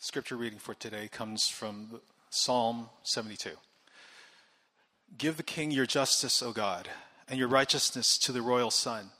Scripture 0.00 0.36
reading 0.36 0.60
for 0.60 0.74
today 0.74 1.08
comes 1.10 1.48
from 1.48 2.00
Psalm 2.30 2.88
72. 3.02 3.50
Give 5.18 5.36
the 5.36 5.42
king 5.42 5.72
your 5.72 5.86
justice, 5.86 6.40
O 6.40 6.52
God, 6.52 6.88
and 7.28 7.36
your 7.36 7.48
righteousness 7.48 8.16
to 8.18 8.30
the 8.30 8.40
royal 8.40 8.70
son. 8.70 9.10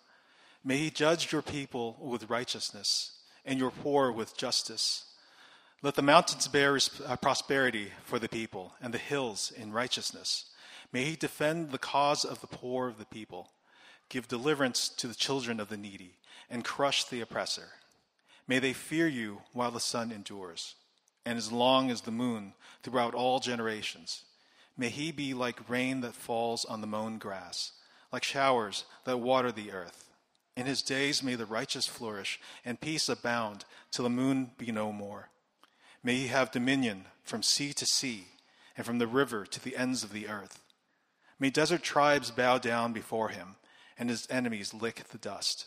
May 0.64 0.76
he 0.76 0.90
judge 0.90 1.32
your 1.32 1.42
people 1.42 1.96
with 2.00 2.30
righteousness 2.30 3.18
and 3.44 3.58
your 3.58 3.72
poor 3.72 4.12
with 4.12 4.36
justice. 4.36 5.06
Let 5.82 5.96
the 5.96 6.02
mountains 6.02 6.46
bear 6.46 6.78
uh, 7.04 7.16
prosperity 7.16 7.88
for 8.04 8.20
the 8.20 8.28
people 8.28 8.74
and 8.80 8.94
the 8.94 8.98
hills 8.98 9.52
in 9.56 9.72
righteousness. 9.72 10.44
May 10.92 11.02
he 11.02 11.16
defend 11.16 11.72
the 11.72 11.78
cause 11.78 12.24
of 12.24 12.40
the 12.40 12.46
poor 12.46 12.86
of 12.86 12.98
the 12.98 13.06
people, 13.06 13.50
give 14.08 14.28
deliverance 14.28 14.88
to 14.90 15.08
the 15.08 15.16
children 15.16 15.58
of 15.58 15.70
the 15.70 15.76
needy, 15.76 16.18
and 16.48 16.64
crush 16.64 17.02
the 17.02 17.20
oppressor. 17.20 17.70
May 18.48 18.58
they 18.58 18.72
fear 18.72 19.06
you 19.06 19.42
while 19.52 19.70
the 19.70 19.78
sun 19.78 20.10
endures, 20.10 20.74
and 21.26 21.36
as 21.36 21.52
long 21.52 21.90
as 21.90 22.00
the 22.00 22.10
moon 22.10 22.54
throughout 22.82 23.14
all 23.14 23.38
generations. 23.38 24.24
May 24.76 24.88
he 24.88 25.12
be 25.12 25.34
like 25.34 25.68
rain 25.68 26.00
that 26.00 26.14
falls 26.14 26.64
on 26.64 26.80
the 26.80 26.86
mown 26.86 27.18
grass, 27.18 27.72
like 28.10 28.24
showers 28.24 28.84
that 29.04 29.18
water 29.18 29.52
the 29.52 29.70
earth. 29.70 30.08
In 30.56 30.66
his 30.66 30.82
days 30.82 31.22
may 31.22 31.34
the 31.34 31.46
righteous 31.46 31.86
flourish, 31.86 32.40
and 32.64 32.80
peace 32.80 33.08
abound 33.08 33.64
till 33.90 34.04
the 34.04 34.10
moon 34.10 34.52
be 34.56 34.72
no 34.72 34.92
more. 34.92 35.28
May 36.02 36.14
he 36.16 36.26
have 36.28 36.50
dominion 36.50 37.04
from 37.22 37.42
sea 37.42 37.72
to 37.74 37.84
sea, 37.84 38.28
and 38.76 38.86
from 38.86 38.98
the 38.98 39.06
river 39.06 39.44
to 39.44 39.62
the 39.62 39.76
ends 39.76 40.02
of 40.02 40.12
the 40.12 40.28
earth. 40.28 40.60
May 41.38 41.50
desert 41.50 41.82
tribes 41.82 42.30
bow 42.30 42.58
down 42.58 42.92
before 42.92 43.28
him, 43.28 43.56
and 43.98 44.08
his 44.08 44.26
enemies 44.30 44.72
lick 44.72 45.04
the 45.08 45.18
dust. 45.18 45.66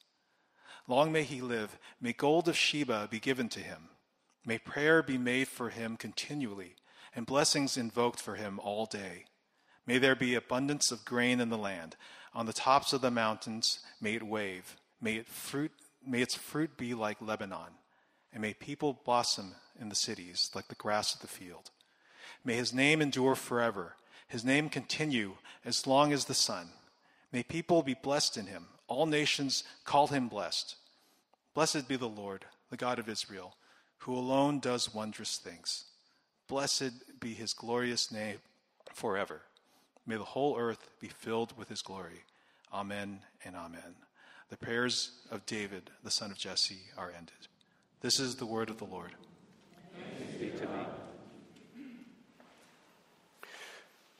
Long 0.87 1.11
may 1.11 1.23
he 1.23 1.41
live. 1.41 1.77
May 1.99 2.13
gold 2.13 2.47
of 2.47 2.57
Sheba 2.57 3.07
be 3.09 3.19
given 3.19 3.49
to 3.49 3.59
him. 3.59 3.89
May 4.45 4.57
prayer 4.57 5.03
be 5.03 5.17
made 5.17 5.47
for 5.47 5.69
him 5.69 5.97
continually, 5.97 6.75
and 7.15 7.25
blessings 7.25 7.77
invoked 7.77 8.19
for 8.19 8.35
him 8.35 8.59
all 8.59 8.85
day. 8.85 9.25
May 9.85 9.97
there 9.97 10.15
be 10.15 10.35
abundance 10.35 10.91
of 10.91 11.05
grain 11.05 11.39
in 11.39 11.49
the 11.49 11.57
land. 11.57 11.95
On 12.33 12.45
the 12.45 12.53
tops 12.53 12.93
of 12.93 13.01
the 13.01 13.11
mountains, 13.11 13.79
may 13.99 14.15
it 14.15 14.23
wave. 14.23 14.77
May, 15.01 15.15
it 15.15 15.27
fruit, 15.27 15.71
may 16.05 16.21
its 16.21 16.35
fruit 16.35 16.77
be 16.77 16.93
like 16.93 17.21
Lebanon. 17.21 17.77
And 18.33 18.41
may 18.41 18.53
people 18.53 19.01
blossom 19.03 19.55
in 19.79 19.89
the 19.89 19.95
cities 19.95 20.49
like 20.55 20.67
the 20.67 20.75
grass 20.75 21.13
of 21.13 21.21
the 21.21 21.27
field. 21.27 21.71
May 22.45 22.55
his 22.55 22.73
name 22.73 23.01
endure 23.01 23.35
forever, 23.35 23.95
his 24.27 24.45
name 24.45 24.69
continue 24.69 25.33
as 25.65 25.85
long 25.85 26.13
as 26.13 26.25
the 26.25 26.33
sun. 26.33 26.69
May 27.31 27.43
people 27.43 27.83
be 27.83 27.93
blessed 27.93 28.37
in 28.37 28.47
him. 28.47 28.67
All 28.91 29.05
nations 29.05 29.63
call 29.85 30.07
him 30.07 30.27
blessed. 30.27 30.75
Blessed 31.53 31.87
be 31.87 31.95
the 31.95 32.09
Lord, 32.09 32.43
the 32.69 32.75
God 32.75 32.99
of 32.99 33.07
Israel, 33.07 33.55
who 33.99 34.13
alone 34.13 34.59
does 34.59 34.93
wondrous 34.93 35.37
things. 35.37 35.85
Blessed 36.49 37.21
be 37.21 37.33
his 37.33 37.53
glorious 37.53 38.11
name 38.11 38.39
forever. 38.93 39.43
May 40.05 40.17
the 40.17 40.25
whole 40.25 40.57
earth 40.59 40.89
be 40.99 41.07
filled 41.07 41.57
with 41.57 41.69
his 41.69 41.81
glory. 41.81 42.25
Amen 42.73 43.19
and 43.45 43.55
amen. 43.55 43.95
The 44.49 44.57
prayers 44.57 45.11
of 45.31 45.45
David, 45.45 45.89
the 46.03 46.11
son 46.11 46.29
of 46.29 46.37
Jesse, 46.37 46.89
are 46.97 47.13
ended. 47.17 47.47
This 48.01 48.19
is 48.19 48.35
the 48.35 48.45
word 48.45 48.69
of 48.69 48.77
the 48.77 48.83
Lord. 48.83 49.11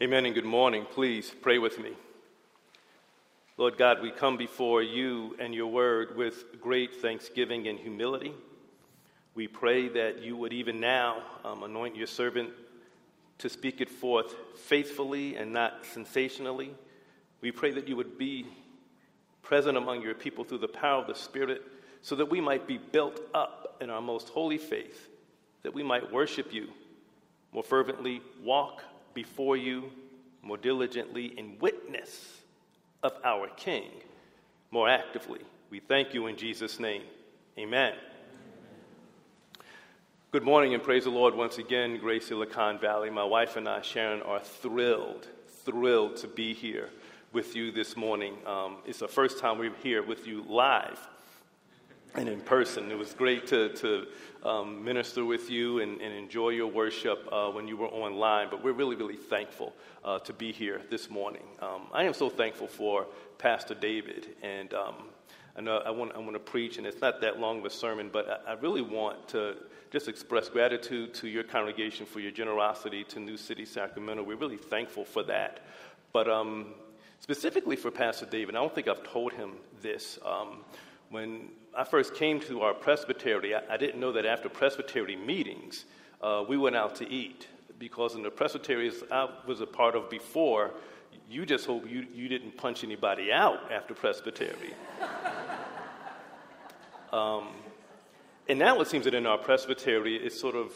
Amen 0.01 0.25
and 0.25 0.33
good 0.33 0.45
morning. 0.45 0.85
Please 0.93 1.29
pray 1.41 1.57
with 1.57 1.77
me. 1.77 1.91
Lord 3.61 3.77
God, 3.77 4.01
we 4.01 4.09
come 4.09 4.37
before 4.37 4.81
you 4.81 5.35
and 5.37 5.53
your 5.53 5.67
word 5.67 6.17
with 6.17 6.59
great 6.59 6.95
thanksgiving 6.95 7.67
and 7.67 7.77
humility. 7.77 8.33
We 9.35 9.47
pray 9.47 9.87
that 9.89 10.23
you 10.23 10.35
would 10.35 10.51
even 10.51 10.79
now 10.79 11.21
um, 11.45 11.61
anoint 11.61 11.95
your 11.95 12.07
servant 12.07 12.49
to 13.37 13.49
speak 13.49 13.79
it 13.79 13.87
forth 13.87 14.33
faithfully 14.57 15.35
and 15.35 15.53
not 15.53 15.85
sensationally. 15.85 16.71
We 17.41 17.51
pray 17.51 17.69
that 17.73 17.87
you 17.87 17.95
would 17.97 18.17
be 18.17 18.47
present 19.43 19.77
among 19.77 20.01
your 20.01 20.15
people 20.15 20.43
through 20.43 20.57
the 20.57 20.67
power 20.67 20.99
of 20.99 21.05
the 21.05 21.13
Spirit 21.13 21.61
so 22.01 22.15
that 22.15 22.31
we 22.31 22.41
might 22.41 22.65
be 22.65 22.79
built 22.79 23.21
up 23.35 23.77
in 23.79 23.91
our 23.91 24.01
most 24.01 24.29
holy 24.29 24.57
faith, 24.57 25.07
that 25.61 25.75
we 25.75 25.83
might 25.83 26.11
worship 26.11 26.51
you 26.51 26.69
more 27.53 27.61
fervently, 27.61 28.23
walk 28.43 28.81
before 29.13 29.55
you 29.55 29.91
more 30.41 30.57
diligently, 30.57 31.35
and 31.37 31.61
witness 31.61 32.40
of 33.03 33.13
our 33.23 33.47
King 33.49 33.89
more 34.69 34.89
actively. 34.89 35.41
We 35.69 35.79
thank 35.79 36.13
you 36.13 36.27
in 36.27 36.37
Jesus' 36.37 36.79
name. 36.79 37.03
Amen. 37.57 37.93
Good 40.31 40.43
morning 40.43 40.73
and 40.73 40.81
praise 40.81 41.03
the 41.03 41.09
Lord 41.09 41.35
once 41.35 41.57
again, 41.57 41.97
Grace 41.97 42.27
Silicon 42.27 42.79
Valley. 42.79 43.09
My 43.09 43.23
wife 43.23 43.57
and 43.57 43.67
I, 43.67 43.81
Sharon, 43.81 44.21
are 44.21 44.39
thrilled, 44.39 45.27
thrilled 45.65 46.15
to 46.17 46.27
be 46.27 46.53
here 46.53 46.89
with 47.33 47.55
you 47.55 47.71
this 47.71 47.97
morning. 47.97 48.35
Um, 48.45 48.77
it's 48.85 48.99
the 48.99 49.07
first 49.07 49.39
time 49.39 49.57
we're 49.57 49.73
here 49.83 50.03
with 50.03 50.27
you 50.27 50.45
live 50.47 50.99
and 52.15 52.27
in 52.27 52.41
person. 52.41 52.91
It 52.91 52.97
was 52.97 53.13
great 53.13 53.47
to, 53.47 53.69
to 53.75 54.07
um, 54.43 54.83
minister 54.83 55.23
with 55.23 55.49
you 55.49 55.79
and, 55.79 56.01
and 56.01 56.13
enjoy 56.13 56.49
your 56.49 56.67
worship 56.67 57.27
uh, 57.31 57.49
when 57.49 57.67
you 57.67 57.77
were 57.77 57.87
online, 57.87 58.47
but 58.49 58.63
we're 58.63 58.73
really, 58.73 58.95
really 58.95 59.15
thankful 59.15 59.73
uh, 60.03 60.19
to 60.19 60.33
be 60.33 60.51
here 60.51 60.81
this 60.89 61.09
morning. 61.09 61.43
Um, 61.61 61.83
I 61.93 62.03
am 62.03 62.13
so 62.13 62.29
thankful 62.29 62.67
for 62.67 63.07
Pastor 63.37 63.75
David, 63.75 64.27
and 64.41 64.73
um, 64.73 64.95
I 65.55 65.61
know 65.61 65.77
I 65.77 65.91
want, 65.91 66.13
I 66.15 66.19
want 66.19 66.33
to 66.33 66.39
preach, 66.39 66.77
and 66.77 66.85
it's 66.85 67.01
not 67.01 67.21
that 67.21 67.39
long 67.39 67.59
of 67.59 67.65
a 67.65 67.69
sermon, 67.69 68.09
but 68.11 68.43
I, 68.45 68.51
I 68.51 68.53
really 68.55 68.81
want 68.81 69.27
to 69.29 69.55
just 69.91 70.07
express 70.07 70.49
gratitude 70.49 71.13
to 71.15 71.27
your 71.27 71.43
congregation 71.43 72.05
for 72.05 72.19
your 72.19 72.31
generosity 72.31 73.03
to 73.05 73.19
New 73.19 73.37
City, 73.37 73.65
Sacramento. 73.65 74.23
We're 74.23 74.37
really 74.37 74.57
thankful 74.57 75.05
for 75.05 75.23
that. 75.23 75.61
But 76.13 76.29
um, 76.29 76.73
specifically 77.19 77.75
for 77.75 77.91
Pastor 77.91 78.25
David, 78.25 78.55
I 78.55 78.59
don't 78.59 78.73
think 78.73 78.87
I've 78.87 79.03
told 79.03 79.33
him 79.33 79.51
this. 79.81 80.19
Um, 80.25 80.63
when 81.09 81.49
I 81.75 81.85
first 81.85 82.15
came 82.15 82.39
to 82.41 82.61
our 82.61 82.73
presbytery, 82.73 83.55
I, 83.55 83.61
I 83.69 83.77
didn't 83.77 83.99
know 83.99 84.11
that 84.11 84.25
after 84.25 84.49
presbytery 84.49 85.15
meetings, 85.15 85.85
uh, 86.21 86.43
we 86.47 86.57
went 86.57 86.75
out 86.75 86.95
to 86.95 87.09
eat 87.09 87.47
because 87.79 88.15
in 88.15 88.23
the 88.23 88.29
presbyteries 88.29 89.03
I 89.11 89.29
was 89.47 89.61
a 89.61 89.65
part 89.65 89.95
of 89.95 90.09
before, 90.09 90.71
you 91.29 91.45
just 91.45 91.65
hope 91.65 91.89
you, 91.89 92.05
you 92.13 92.27
didn't 92.27 92.57
punch 92.57 92.83
anybody 92.83 93.31
out 93.31 93.71
after 93.71 93.93
presbytery. 93.93 94.73
um, 97.13 97.47
and 98.49 98.59
now 98.59 98.81
it 98.81 98.87
seems 98.87 99.05
that 99.05 99.13
in 99.13 99.25
our 99.25 99.37
presbytery, 99.37 100.17
it's 100.17 100.39
sort 100.39 100.55
of 100.55 100.73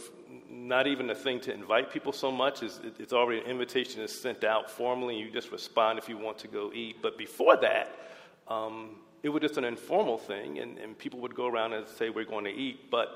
not 0.50 0.88
even 0.88 1.10
a 1.10 1.16
thing 1.16 1.42
to 1.42 1.54
invite 1.54 1.92
people 1.92 2.14
so 2.14 2.32
much. 2.32 2.64
It's, 2.64 2.80
it's 3.00 3.12
already 3.12 3.42
an 3.42 3.48
invitation 3.48 4.02
is 4.02 4.18
sent 4.18 4.46
out 4.46 4.70
formally, 4.70 5.18
and 5.18 5.26
you 5.26 5.32
just 5.32 5.52
respond 5.52 6.00
if 6.00 6.08
you 6.08 6.18
want 6.18 6.38
to 6.40 6.48
go 6.48 6.72
eat. 6.74 7.02
But 7.02 7.18
before 7.18 7.58
that, 7.58 8.00
um, 8.48 8.96
it 9.26 9.30
was 9.30 9.42
just 9.42 9.58
an 9.58 9.64
informal 9.64 10.20
thing, 10.20 10.60
and, 10.60 10.78
and 10.78 10.96
people 10.96 11.20
would 11.22 11.34
go 11.34 11.48
around 11.48 11.74
and 11.74 11.88
say, 11.88 12.12
We're 12.12 12.26
going 12.26 12.46
to 12.46 12.54
eat. 12.54 12.92
But 12.92 13.10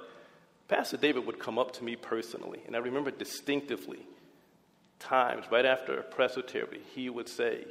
Pastor 0.68 0.98
David 0.98 1.24
would 1.28 1.38
come 1.38 1.60
up 1.60 1.72
to 1.74 1.84
me 1.84 1.96
personally, 1.96 2.62
and 2.66 2.76
I 2.76 2.80
remember 2.80 3.12
distinctively 3.12 4.00
times 4.98 5.46
right 5.52 5.68
after 5.68 6.02
presbytery, 6.02 6.82
he 6.96 7.12
would 7.12 7.30
say, 7.30 7.64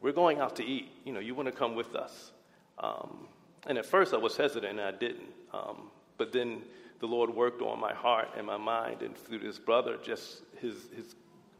We're 0.00 0.12
going 0.12 0.40
out 0.40 0.56
to 0.56 0.64
eat. 0.64 0.92
You 1.04 1.12
know, 1.12 1.20
you 1.20 1.34
want 1.34 1.46
to 1.46 1.52
come 1.52 1.74
with 1.74 1.94
us. 1.94 2.32
Um, 2.78 3.28
and 3.66 3.76
at 3.76 3.84
first 3.84 4.14
I 4.14 4.16
was 4.16 4.34
hesitant 4.34 4.78
and 4.78 4.80
I 4.80 4.92
didn't. 4.92 5.28
Um, 5.52 5.90
but 6.16 6.32
then 6.32 6.62
the 7.00 7.06
Lord 7.06 7.28
worked 7.28 7.60
on 7.60 7.78
my 7.78 7.92
heart 7.92 8.30
and 8.34 8.46
my 8.46 8.56
mind, 8.56 9.02
and 9.02 9.14
through 9.14 9.40
this 9.40 9.58
brother, 9.58 9.98
just 10.02 10.40
his, 10.58 10.74
his 10.96 11.16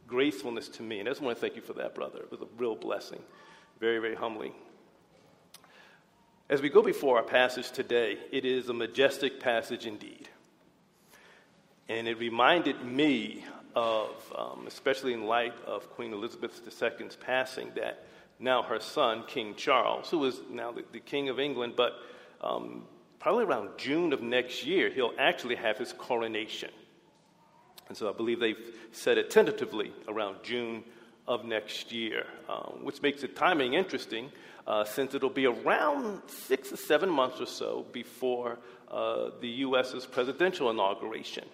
gracefulness 0.07 0.69
to 0.69 0.81
me. 0.81 1.01
And 1.01 1.07
I 1.07 1.11
just 1.11 1.21
want 1.21 1.37
to 1.37 1.41
thank 1.41 1.55
you 1.55 1.61
for 1.61 1.73
that, 1.73 1.93
brother. 1.93 2.17
It 2.17 2.31
was 2.31 2.41
a 2.41 2.47
real 2.57 2.75
blessing. 2.75 3.21
Very, 3.79 3.99
very 3.99 4.15
humbling. 4.15 4.53
As 6.47 6.61
we 6.61 6.69
go 6.69 6.83
before 6.83 7.17
our 7.17 7.23
passage 7.23 7.71
today, 7.71 8.19
it 8.31 8.45
is 8.45 8.69
a 8.69 8.73
majestic 8.73 9.39
passage 9.39 9.87
indeed. 9.87 10.29
And 11.89 12.07
it 12.07 12.19
reminded 12.19 12.85
me 12.85 13.43
of, 13.75 14.11
um, 14.37 14.65
especially 14.67 15.13
in 15.13 15.25
light 15.25 15.59
of 15.65 15.89
Queen 15.89 16.13
Elizabeth 16.13 16.61
II's 16.67 17.15
passing, 17.15 17.71
that 17.75 18.05
now 18.39 18.61
her 18.61 18.79
son, 18.79 19.23
King 19.25 19.55
Charles, 19.55 20.11
who 20.11 20.23
is 20.25 20.39
now 20.51 20.71
the, 20.71 20.83
the 20.91 20.99
King 20.99 21.29
of 21.29 21.39
England, 21.39 21.73
but 21.75 21.93
um, 22.41 22.83
probably 23.17 23.45
around 23.45 23.71
June 23.77 24.13
of 24.13 24.21
next 24.21 24.63
year, 24.63 24.91
he'll 24.91 25.13
actually 25.17 25.55
have 25.55 25.79
his 25.79 25.93
coronation. 25.93 26.69
And 27.87 27.97
so 27.97 28.07
I 28.07 28.13
believe 28.13 28.39
they've 28.39 28.75
set 28.91 29.17
it 29.17 29.31
tentatively 29.31 29.91
around 30.07 30.43
June 30.43 30.83
of 31.27 31.43
next 31.43 31.91
year, 31.91 32.27
um, 32.47 32.81
which 32.83 33.01
makes 33.01 33.21
the 33.21 33.27
timing 33.29 33.73
interesting 33.73 34.31
uh, 34.67 34.83
since 34.83 35.13
it'll 35.13 35.29
be 35.29 35.45
around 35.45 36.21
six 36.27 36.71
or 36.71 36.77
seven 36.77 37.09
months 37.09 37.39
or 37.39 37.45
so 37.45 37.85
before 37.91 38.57
uh, 38.91 39.29
the 39.41 39.47
U.S.'s 39.47 40.05
presidential 40.05 40.69
inauguration. 40.69 41.45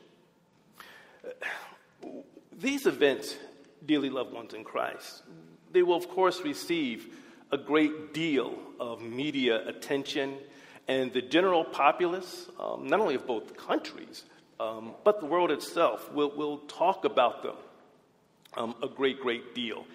These 2.58 2.86
events, 2.86 3.36
dearly 3.86 4.10
loved 4.10 4.34
ones 4.34 4.54
in 4.54 4.64
Christ, 4.64 5.24
they 5.72 5.84
will, 5.84 5.96
of 5.96 6.10
course, 6.10 6.42
receive 6.42 7.08
a 7.52 7.58
great 7.58 8.14
deal 8.14 8.58
of 8.80 9.02
media 9.02 9.68
attention, 9.68 10.38
and 10.88 11.12
the 11.12 11.22
general 11.22 11.64
populace, 11.64 12.48
um, 12.60 12.88
not 12.88 13.00
only 13.00 13.16
of 13.16 13.28
both 13.28 13.58
countries, 13.58 14.24
um, 14.60 14.94
but 15.04 15.20
the 15.20 15.26
world 15.26 15.52
itself, 15.52 16.12
will, 16.14 16.32
will 16.32 16.60
talk 16.60 17.04
about 17.04 17.44
them 17.44 17.56
um, 18.56 18.76
a 18.82 18.88
great, 18.88 19.20
great 19.22 19.56
deal. 19.56 19.86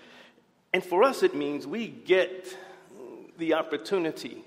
And 0.72 0.84
for 0.84 1.02
us, 1.02 1.22
it 1.22 1.34
means 1.34 1.66
we 1.66 1.88
get 1.88 2.56
the 3.38 3.54
opportunity 3.54 4.44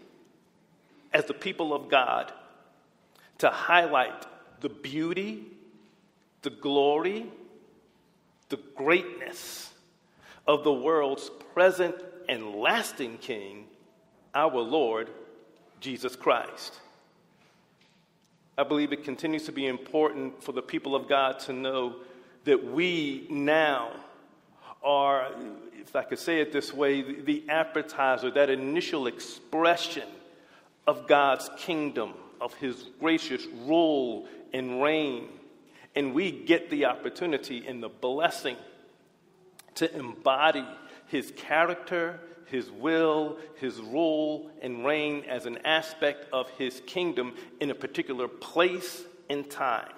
as 1.13 1.25
the 1.25 1.33
people 1.33 1.73
of 1.73 1.89
God 1.89 2.31
to 3.39 3.49
highlight 3.49 4.25
the 4.61 4.69
beauty, 4.69 5.45
the 6.41 6.49
glory, 6.49 7.25
the 8.49 8.59
greatness 8.75 9.71
of 10.47 10.63
the 10.63 10.73
world's 10.73 11.29
present 11.53 11.95
and 12.27 12.55
lasting 12.55 13.17
King, 13.17 13.65
our 14.35 14.59
Lord 14.59 15.09
Jesus 15.79 16.15
Christ. 16.15 16.79
I 18.57 18.63
believe 18.63 18.91
it 18.91 19.03
continues 19.03 19.45
to 19.45 19.51
be 19.51 19.67
important 19.67 20.43
for 20.43 20.51
the 20.51 20.61
people 20.61 20.95
of 20.95 21.07
God 21.07 21.39
to 21.41 21.53
know 21.53 21.95
that 22.43 22.63
we 22.63 23.25
now 23.29 23.91
are, 24.83 25.27
if 25.73 25.95
I 25.95 26.03
could 26.03 26.19
say 26.19 26.39
it 26.39 26.51
this 26.51 26.73
way, 26.73 27.21
the 27.21 27.43
appetizer, 27.49 28.31
that 28.31 28.49
initial 28.49 29.07
expression 29.07 30.07
of 30.87 31.07
God's 31.07 31.49
kingdom, 31.57 32.13
of 32.39 32.53
His 32.55 32.89
gracious 32.99 33.45
rule 33.65 34.27
and 34.53 34.81
reign. 34.81 35.27
And 35.95 36.13
we 36.13 36.31
get 36.31 36.69
the 36.69 36.85
opportunity 36.85 37.65
and 37.67 37.81
the 37.83 37.89
blessing 37.89 38.55
to 39.75 39.93
embody 39.95 40.65
His 41.07 41.31
character, 41.35 42.19
His 42.45 42.69
will, 42.71 43.37
His 43.57 43.79
rule 43.79 44.49
and 44.61 44.85
reign 44.85 45.25
as 45.27 45.45
an 45.45 45.59
aspect 45.65 46.27
of 46.31 46.49
His 46.51 46.81
kingdom 46.85 47.35
in 47.59 47.71
a 47.71 47.75
particular 47.75 48.27
place 48.27 49.03
and 49.29 49.49
time. 49.49 49.91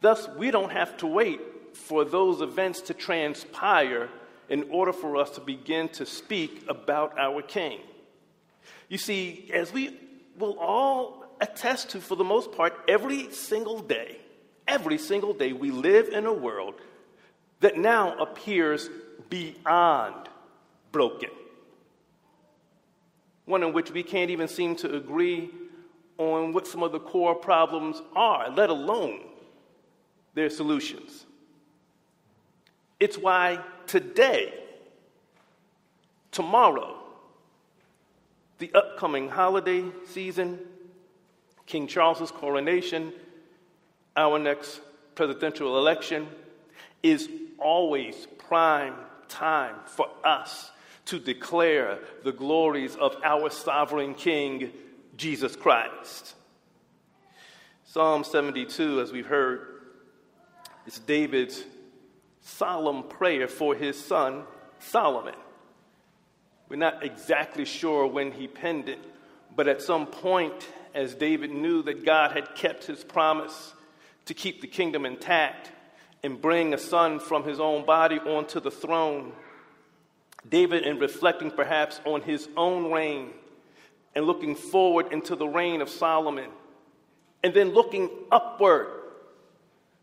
Thus, 0.00 0.28
we 0.36 0.50
don't 0.50 0.72
have 0.72 0.96
to 0.98 1.06
wait 1.06 1.40
for 1.76 2.04
those 2.04 2.40
events 2.40 2.80
to 2.82 2.94
transpire 2.94 4.08
in 4.48 4.66
order 4.70 4.92
for 4.92 5.16
us 5.16 5.30
to 5.30 5.40
begin 5.40 5.88
to 5.90 6.06
speak 6.06 6.64
about 6.68 7.18
our 7.18 7.42
King. 7.42 7.80
You 8.88 8.98
see, 8.98 9.50
as 9.52 9.72
we 9.72 9.96
will 10.38 10.58
all 10.58 11.24
attest 11.40 11.90
to, 11.90 12.00
for 12.00 12.16
the 12.16 12.24
most 12.24 12.52
part, 12.52 12.74
every 12.88 13.30
single 13.32 13.80
day, 13.80 14.18
every 14.66 14.98
single 14.98 15.34
day, 15.34 15.52
we 15.52 15.70
live 15.70 16.08
in 16.08 16.26
a 16.26 16.32
world 16.32 16.74
that 17.60 17.76
now 17.76 18.16
appears 18.18 18.88
beyond 19.28 20.28
broken. 20.92 21.30
One 23.44 23.62
in 23.62 23.72
which 23.72 23.90
we 23.90 24.02
can't 24.02 24.30
even 24.30 24.48
seem 24.48 24.76
to 24.76 24.96
agree 24.96 25.50
on 26.18 26.52
what 26.52 26.66
some 26.66 26.82
of 26.82 26.92
the 26.92 27.00
core 27.00 27.34
problems 27.34 28.00
are, 28.14 28.50
let 28.50 28.70
alone 28.70 29.20
their 30.34 30.50
solutions. 30.50 31.25
It's 32.98 33.18
why 33.18 33.58
today, 33.86 34.54
tomorrow, 36.30 36.96
the 38.58 38.72
upcoming 38.72 39.28
holiday 39.28 39.84
season, 40.06 40.58
King 41.66 41.86
Charles's 41.86 42.30
coronation, 42.30 43.12
our 44.16 44.38
next 44.38 44.80
presidential 45.14 45.76
election, 45.76 46.26
is 47.02 47.28
always 47.58 48.26
prime 48.48 48.94
time 49.28 49.74
for 49.84 50.08
us 50.24 50.70
to 51.06 51.18
declare 51.18 51.98
the 52.24 52.32
glories 52.32 52.96
of 52.96 53.16
our 53.22 53.50
sovereign 53.50 54.14
King, 54.14 54.72
Jesus 55.16 55.54
Christ. 55.54 56.34
Psalm 57.84 58.24
72, 58.24 59.00
as 59.00 59.12
we've 59.12 59.26
heard, 59.26 59.82
is 60.86 60.98
David's 60.98 61.62
solemn 62.46 63.02
prayer 63.02 63.48
for 63.48 63.74
his 63.74 64.02
son 64.02 64.44
Solomon. 64.78 65.34
We're 66.68 66.76
not 66.76 67.04
exactly 67.04 67.64
sure 67.64 68.06
when 68.06 68.32
he 68.32 68.46
penned 68.46 68.88
it, 68.88 69.00
but 69.54 69.68
at 69.68 69.82
some 69.82 70.06
point, 70.06 70.68
as 70.94 71.14
David 71.14 71.50
knew 71.50 71.82
that 71.82 72.04
God 72.04 72.32
had 72.32 72.54
kept 72.54 72.84
his 72.84 73.02
promise 73.02 73.74
to 74.26 74.34
keep 74.34 74.60
the 74.60 74.66
kingdom 74.66 75.04
intact 75.04 75.72
and 76.22 76.40
bring 76.40 76.72
a 76.72 76.78
son 76.78 77.18
from 77.18 77.44
his 77.44 77.60
own 77.60 77.84
body 77.84 78.18
onto 78.18 78.60
the 78.60 78.70
throne, 78.70 79.32
David, 80.48 80.84
in 80.84 80.98
reflecting 80.98 81.50
perhaps 81.50 82.00
on 82.04 82.22
his 82.22 82.48
own 82.56 82.92
reign 82.92 83.30
and 84.14 84.24
looking 84.24 84.54
forward 84.54 85.12
into 85.12 85.36
the 85.36 85.46
reign 85.46 85.80
of 85.80 85.88
Solomon, 85.88 86.50
and 87.42 87.52
then 87.52 87.74
looking 87.74 88.08
upward 88.30 88.95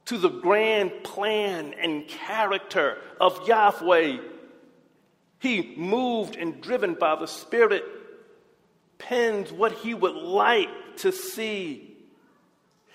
to 0.06 0.18
the 0.18 0.30
grand 0.30 0.92
plan 1.04 1.74
and 1.80 2.08
character 2.08 2.98
of 3.20 3.48
Yahweh. 3.48 4.18
He, 5.40 5.74
moved 5.76 6.36
and 6.36 6.62
driven 6.62 6.94
by 6.96 7.16
the 7.16 7.28
Spirit, 7.28 7.84
pens 8.98 9.52
what 9.52 9.74
he 9.74 9.94
would 9.94 10.16
like 10.16 10.70
to 10.98 11.12
see 11.12 11.94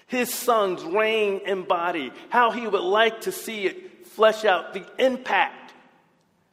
his 0.07 0.33
son's 0.33 0.83
reign 0.83 1.43
embody, 1.47 2.13
how 2.31 2.51
he 2.51 2.67
would 2.67 2.83
like 2.83 3.23
to 3.23 3.33
see 3.33 3.67
it 3.67 4.07
flesh 4.07 4.45
out 4.45 4.73
the 4.73 4.85
impact 4.99 5.75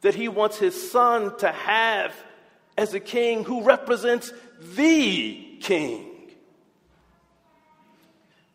that 0.02 0.14
he 0.14 0.28
wants 0.28 0.60
his 0.60 0.92
son 0.92 1.36
to 1.38 1.52
have 1.52 2.14
as 2.78 2.94
a 2.94 3.00
king 3.00 3.44
who 3.44 3.64
represents 3.64 4.34
the 4.76 5.58
king. 5.62 6.12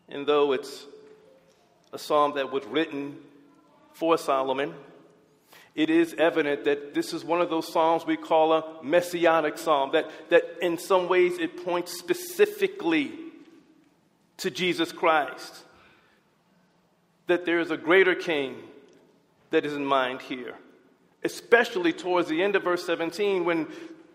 And 0.07 0.27
though 0.27 0.51
it's 0.51 0.85
a 1.93 1.99
psalm 1.99 2.33
that 2.35 2.51
was 2.51 2.65
written 2.65 3.17
for 3.93 4.17
Solomon, 4.17 4.73
it 5.73 5.89
is 5.89 6.13
evident 6.17 6.65
that 6.65 6.93
this 6.93 7.13
is 7.13 7.23
one 7.23 7.41
of 7.41 7.49
those 7.49 7.71
psalms 7.71 8.05
we 8.05 8.17
call 8.17 8.53
a 8.53 8.83
messianic 8.83 9.57
psalm, 9.57 9.91
that, 9.93 10.09
that 10.29 10.43
in 10.61 10.77
some 10.77 11.07
ways 11.07 11.37
it 11.37 11.63
points 11.63 11.97
specifically 11.97 13.11
to 14.37 14.49
Jesus 14.49 14.91
Christ, 14.91 15.63
that 17.27 17.45
there 17.45 17.59
is 17.59 17.71
a 17.71 17.77
greater 17.77 18.15
king 18.15 18.57
that 19.51 19.65
is 19.65 19.73
in 19.73 19.85
mind 19.85 20.21
here, 20.21 20.55
especially 21.23 21.93
towards 21.93 22.27
the 22.27 22.41
end 22.43 22.55
of 22.55 22.63
verse 22.63 22.85
17 22.85 23.45
when 23.45 23.67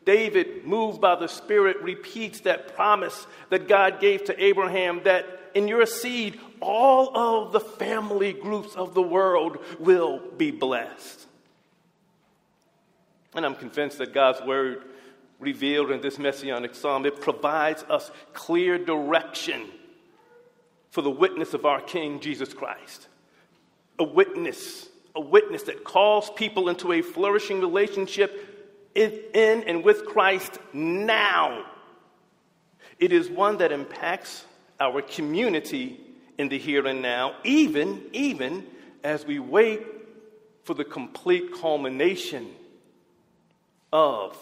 David, 0.05 0.65
moved 0.65 1.01
by 1.01 1.17
the 1.17 1.27
Spirit, 1.27 1.83
repeats 1.83 2.41
that 2.41 2.75
promise 2.77 3.27
that 3.51 3.67
God 3.67 4.01
gave 4.01 4.25
to 4.25 4.43
Abraham 4.43 5.03
that 5.03 5.46
in 5.57 5.69
your 5.69 5.87
seed, 5.87 6.39
all 6.61 7.17
of 7.17 7.53
the 7.53 7.61
family 7.61 8.35
groups 8.35 8.77
of 8.77 8.93
the 8.93 9.01
world 9.01 9.57
will 9.79 10.21
be 10.37 10.51
blessed. 10.51 11.27
And 13.35 13.47
I'm 13.47 13.55
convinced 13.55 13.97
that 13.99 14.13
God's 14.13 14.43
word 14.43 14.83
revealed 15.41 15.91
in 15.91 16.03
this 16.03 16.19
messianic 16.19 16.75
psalm, 16.75 17.07
it 17.07 17.23
provides 17.23 17.83
us 17.85 18.11
clear 18.35 18.77
direction 18.77 19.63
for 20.91 21.01
the 21.01 21.11
witness 21.11 21.55
of 21.55 21.65
our 21.65 21.81
King 21.81 22.21
Jesus 22.21 22.53
Christ. 22.53 23.09
A 23.99 24.05
witness, 24.05 24.89
a 25.15 25.21
witness 25.23 25.63
that 25.65 25.85
calls 25.85 26.29
people 26.31 26.69
into 26.69 26.93
a 26.93 27.01
flourishing 27.01 27.61
relationship 27.61 28.93
in, 28.95 29.63
and 29.67 29.83
with 29.83 30.05
Christ 30.05 30.59
now. 30.75 31.65
It 32.99 33.15
is 33.15 33.31
one 33.31 33.57
that 33.59 33.73
impacts 33.73 34.45
our 34.81 35.03
community 35.03 36.01
in 36.39 36.49
the 36.49 36.59
here 36.59 36.87
and 36.87 37.03
now, 37.03 37.35
even, 37.45 38.03
even 38.13 38.67
as 39.03 39.25
we 39.25 39.39
wait 39.39 39.83
for 40.65 40.75
the 40.75 40.85
complete 40.85 41.53
culmination 41.55 42.51
of 43.93 44.37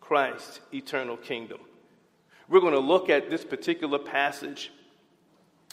Christ's 0.00 0.60
eternal 0.72 1.16
kingdom. 1.16 1.58
We're 2.48 2.60
going 2.60 2.74
to 2.74 2.80
look 2.80 3.08
at 3.08 3.30
this 3.30 3.44
particular 3.44 3.98
passage 3.98 4.70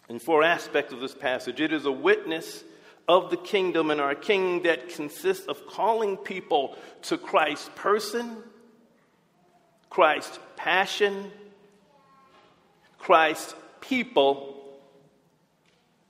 in 0.07 0.19
four 0.19 0.43
aspects 0.43 0.93
of 0.93 1.01
this 1.01 1.13
passage. 1.13 1.59
It 1.59 1.73
is 1.73 1.85
a 1.85 1.91
witness 1.91 2.63
of 3.07 3.29
the 3.31 3.37
kingdom 3.37 3.91
and 3.91 3.99
our 3.99 4.15
king 4.15 4.63
that 4.63 4.89
consists 4.89 5.47
of 5.47 5.67
calling 5.67 6.15
people 6.15 6.77
to 7.03 7.17
Christ's 7.17 7.69
person, 7.75 8.37
Christ's 9.89 10.39
passion, 10.55 11.31
Christ's 12.99 13.55
people, 13.81 14.55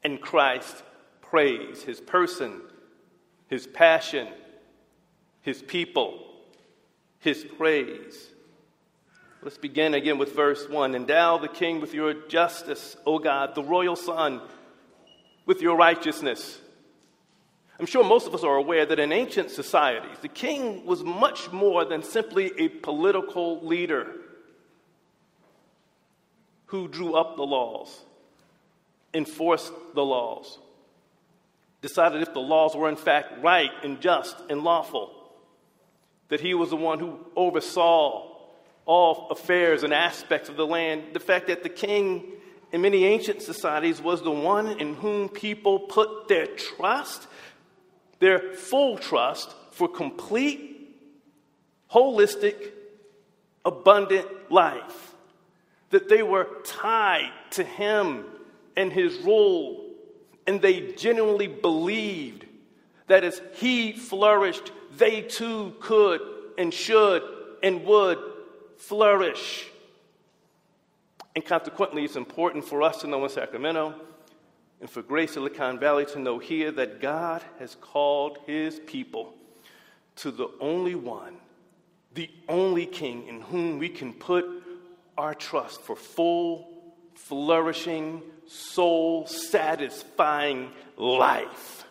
and 0.03 0.19
Christ's 0.19 0.83
praise, 1.21 1.83
his 1.83 2.01
person, 2.01 2.61
his 3.47 3.67
passion, 3.67 4.27
his 5.41 5.61
people, 5.61 6.19
his 7.19 7.45
praise. 7.57 8.29
Let's 9.41 9.57
begin 9.57 9.93
again 9.93 10.17
with 10.17 10.35
verse 10.35 10.67
1. 10.67 10.95
Endow 10.95 11.37
the 11.37 11.47
king 11.47 11.79
with 11.79 11.93
your 11.93 12.13
justice, 12.13 12.97
O 13.05 13.19
God, 13.19 13.55
the 13.55 13.63
royal 13.63 13.95
son, 13.95 14.41
with 15.45 15.61
your 15.61 15.77
righteousness. 15.77 16.59
I'm 17.79 17.85
sure 17.85 18.03
most 18.03 18.27
of 18.27 18.35
us 18.35 18.43
are 18.43 18.57
aware 18.57 18.85
that 18.85 18.99
in 18.99 19.13
ancient 19.13 19.51
societies, 19.51 20.17
the 20.21 20.27
king 20.27 20.85
was 20.85 21.03
much 21.03 21.49
more 21.53 21.85
than 21.85 22.03
simply 22.03 22.51
a 22.57 22.67
political 22.67 23.65
leader 23.65 24.18
who 26.69 26.87
drew 26.87 27.15
up 27.15 27.35
the 27.35 27.43
laws, 27.43 28.01
enforced 29.13 29.73
the 29.95 30.03
laws, 30.03 30.59
decided 31.81 32.21
if 32.21 32.33
the 32.33 32.39
laws 32.39 32.75
were 32.75 32.89
in 32.89 32.95
fact 32.95 33.43
right 33.43 33.71
and 33.83 33.99
just 34.01 34.35
and 34.49 34.63
lawful, 34.63 35.11
that 36.27 36.39
he 36.39 36.53
was 36.53 36.69
the 36.69 36.75
one 36.75 36.99
who 36.99 37.19
oversaw 37.35 38.27
all 38.85 39.27
affairs 39.29 39.83
and 39.83 39.93
aspects 39.93 40.47
of 40.47 40.57
the 40.57 40.65
land. 40.65 41.03
The 41.13 41.19
fact 41.19 41.47
that 41.47 41.63
the 41.63 41.69
king 41.69 42.23
in 42.71 42.81
many 42.81 43.05
ancient 43.05 43.41
societies 43.41 43.99
was 43.99 44.21
the 44.21 44.31
one 44.31 44.79
in 44.79 44.93
whom 44.95 45.27
people 45.27 45.79
put 45.79 46.27
their 46.27 46.45
trust, 46.45 47.27
their 48.19 48.53
full 48.53 48.97
trust 48.97 49.55
for 49.71 49.87
complete, 49.87 50.95
holistic, 51.91 52.73
abundant 53.65 54.27
life. 54.51 55.08
That 55.89 56.09
they 56.09 56.23
were 56.23 56.47
tied 56.63 57.31
to 57.51 57.63
him 57.63 58.25
and 58.75 58.93
his 58.93 59.17
rule, 59.17 59.85
and 60.45 60.61
they 60.61 60.93
genuinely 60.93 61.47
believed 61.47 62.45
that 63.07 63.23
as 63.23 63.41
he 63.55 63.93
flourished, 63.93 64.71
they 64.97 65.21
too 65.21 65.75
could 65.79 66.21
and 66.57 66.73
should 66.73 67.23
and 67.63 67.83
would 67.85 68.19
flourish. 68.77 69.67
And 71.35 71.45
consequently, 71.45 72.03
it's 72.03 72.15
important 72.15 72.65
for 72.65 72.81
us 72.81 73.01
to 73.01 73.07
know 73.07 73.23
in 73.23 73.29
Sacramento 73.29 73.95
and 74.81 74.89
for 74.89 75.01
Grace 75.01 75.33
Silicon 75.33 75.79
Valley 75.79 76.05
to 76.07 76.19
know 76.19 76.39
here 76.39 76.71
that 76.71 77.01
God 77.01 77.43
has 77.59 77.75
called 77.75 78.39
his 78.45 78.79
people 78.79 79.33
to 80.17 80.31
the 80.31 80.49
only 80.59 80.95
one, 80.95 81.37
the 82.13 82.29
only 82.47 82.85
king 82.85 83.27
in 83.27 83.41
whom 83.41 83.79
we 83.79 83.89
can 83.89 84.13
put 84.13 84.58
our 85.19 85.35
trust 85.35 85.81
for 85.81 85.95
full, 85.95 86.67
flourishing, 87.13 88.23
soul 88.47 89.27
satisfying 89.27 90.71
life. 90.95 91.85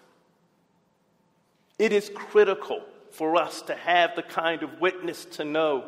It 1.79 1.93
is 1.93 2.11
critical 2.13 2.83
for 3.13 3.37
us 3.37 3.63
to 3.63 3.75
have 3.75 4.17
the 4.17 4.23
kind 4.23 4.63
of 4.63 4.81
witness 4.81 5.27
to 5.27 5.45
know 5.45 5.85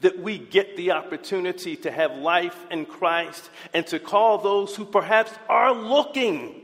that 0.00 0.18
we 0.18 0.36
get 0.38 0.76
the 0.76 0.90
opportunity 0.90 1.76
to 1.76 1.90
have 1.90 2.16
life 2.16 2.56
in 2.70 2.84
Christ 2.84 3.48
and 3.72 3.86
to 3.86 3.98
call 3.98 4.38
those 4.38 4.74
who 4.74 4.84
perhaps 4.84 5.32
are 5.48 5.72
looking 5.72 6.60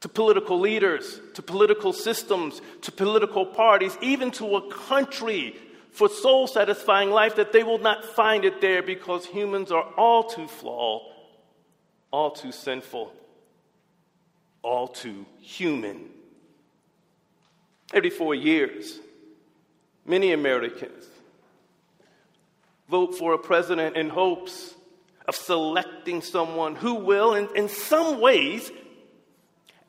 to 0.00 0.08
political 0.10 0.60
leaders, 0.60 1.18
to 1.32 1.40
political 1.40 1.94
systems, 1.94 2.60
to 2.82 2.92
political 2.92 3.46
parties, 3.46 3.96
even 4.02 4.30
to 4.32 4.56
a 4.56 4.70
country 4.70 5.56
for 5.94 6.08
soul 6.08 6.48
satisfying 6.48 7.10
life, 7.10 7.36
that 7.36 7.52
they 7.52 7.62
will 7.62 7.78
not 7.78 8.04
find 8.04 8.44
it 8.44 8.60
there 8.60 8.82
because 8.82 9.24
humans 9.24 9.70
are 9.70 9.84
all 9.96 10.24
too 10.24 10.48
flawed, 10.48 11.02
all 12.10 12.32
too 12.32 12.50
sinful, 12.50 13.12
all 14.62 14.88
too 14.88 15.24
human. 15.40 16.10
Every 17.92 18.10
four 18.10 18.34
years, 18.34 18.98
many 20.04 20.32
Americans 20.32 21.06
vote 22.88 23.16
for 23.16 23.32
a 23.32 23.38
president 23.38 23.96
in 23.96 24.08
hopes 24.08 24.74
of 25.28 25.36
selecting 25.36 26.22
someone 26.22 26.74
who 26.74 26.94
will, 26.94 27.34
in, 27.34 27.48
in 27.54 27.68
some 27.68 28.20
ways, 28.20 28.72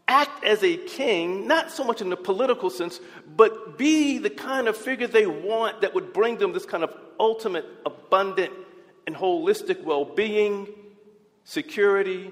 act 0.07 0.43
as 0.43 0.63
a 0.63 0.77
king, 0.77 1.47
not 1.47 1.71
so 1.71 1.83
much 1.83 2.01
in 2.01 2.09
the 2.09 2.17
political 2.17 2.69
sense, 2.69 3.00
but 3.35 3.77
be 3.77 4.17
the 4.19 4.29
kind 4.29 4.67
of 4.67 4.77
figure 4.77 5.07
they 5.07 5.25
want 5.25 5.81
that 5.81 5.93
would 5.95 6.13
bring 6.13 6.38
them 6.38 6.53
this 6.53 6.65
kind 6.65 6.83
of 6.83 6.95
ultimate, 7.19 7.65
abundant, 7.85 8.53
and 9.07 9.15
holistic 9.15 9.83
well 9.83 10.05
being, 10.05 10.67
security, 11.43 12.31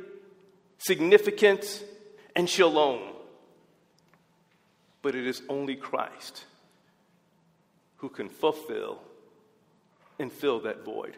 significance, 0.78 1.84
and 2.36 2.50
shalom. 2.50 3.02
But 5.02 5.16
it 5.16 5.28
is 5.28 5.42
only 5.50 5.76
Christ 5.76 6.46
who 7.98 8.10
can 8.10 8.30
fulfill 8.30 9.02
and 10.20 10.32
fill 10.32 10.62
that 10.62 10.86
void. 10.86 11.16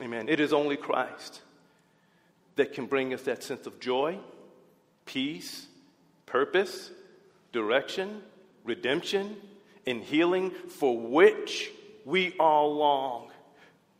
Amen. 0.00 0.28
It 0.28 0.40
is 0.40 0.52
only 0.52 0.76
Christ 0.76 1.42
that 2.56 2.72
can 2.72 2.86
bring 2.86 3.14
us 3.14 3.22
that 3.22 3.42
sense 3.42 3.66
of 3.66 3.80
joy, 3.80 4.18
peace, 5.12 5.66
purpose, 6.24 6.90
direction, 7.52 8.22
redemption, 8.64 9.36
and 9.86 10.02
healing 10.02 10.50
for 10.50 10.98
which 10.98 11.70
we 12.06 12.34
all 12.38 12.74
long. 12.74 13.30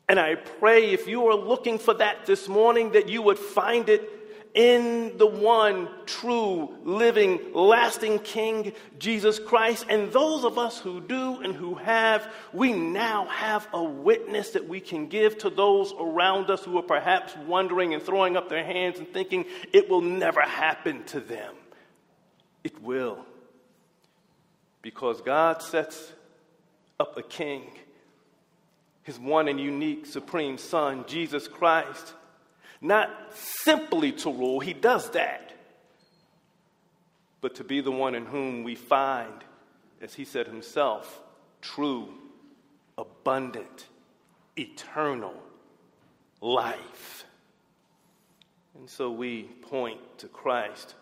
And 0.09 0.19
I 0.19 0.37
pray 0.37 0.91
if 0.91 1.07
you 1.07 1.27
are 1.27 1.35
looking 1.37 1.79
for 1.79 1.95
that 1.95 2.25
this 2.25 2.49
morning, 2.49 2.93
that 2.93 3.09
you 3.09 3.21
would 3.23 3.39
find 3.39 3.89
it 3.89 4.22
in 4.55 5.17
the 5.17 5.27
one 5.27 5.89
true, 6.05 6.75
living, 6.85 7.41
lasting 7.55 8.19
King, 8.19 8.73
Jesus 8.99 9.39
Christ. 9.39 9.87
And 9.89 10.13
those 10.13 10.45
of 10.45 10.59
us 10.59 10.79
who 10.79 11.01
do 11.01 11.41
and 11.41 11.55
who 11.55 11.75
have, 11.75 12.31
we 12.53 12.73
now 12.73 13.27
have 13.27 13.67
a 13.73 13.83
witness 13.83 14.51
that 14.51 14.69
we 14.69 14.81
can 14.81 15.09
give 15.09 15.39
to 15.39 15.51
those 15.51 15.95
around 15.99 16.51
us 16.51 16.65
who 16.65 16.77
are 16.79 16.83
perhaps 16.83 17.35
wondering 17.47 17.95
and 17.95 18.03
throwing 18.03 18.37
up 18.37 18.49
their 18.51 18.65
hands 18.65 18.99
and 18.99 19.09
thinking 19.09 19.47
it 19.73 19.89
will 19.89 20.03
never 20.03 20.43
happen 20.43 21.03
to 21.05 21.21
them. 21.21 21.55
It 22.63 22.83
will. 22.83 23.25
Because 24.83 25.23
God 25.23 25.63
sets 25.63 26.13
up 27.01 27.17
a 27.17 27.23
king, 27.23 27.71
his 29.03 29.19
one 29.19 29.49
and 29.49 29.59
unique 29.59 30.05
supreme 30.05 30.59
Son, 30.59 31.05
Jesus 31.09 31.49
Christ 31.49 32.15
not 32.83 33.11
simply 33.33 34.11
to 34.11 34.31
rule, 34.31 34.59
he 34.59 34.73
does 34.73 35.09
that, 35.11 35.53
but 37.41 37.55
to 37.55 37.65
be 37.65 37.81
the 37.81 37.93
one 37.93 38.15
in 38.17 38.27
whom 38.27 38.65
we 38.65 38.75
find, 38.75 39.45
as 40.01 40.15
he 40.15 40.25
said 40.25 40.49
himself, 40.49 41.21
true, 41.61 42.09
abundant, 42.99 43.87
eternal 44.57 45.35
life. 46.41 47.25
And 48.77 48.91
so 48.91 49.13
we 49.13 49.45
point 49.45 50.01
to 50.19 50.29
Christ, 50.29 50.97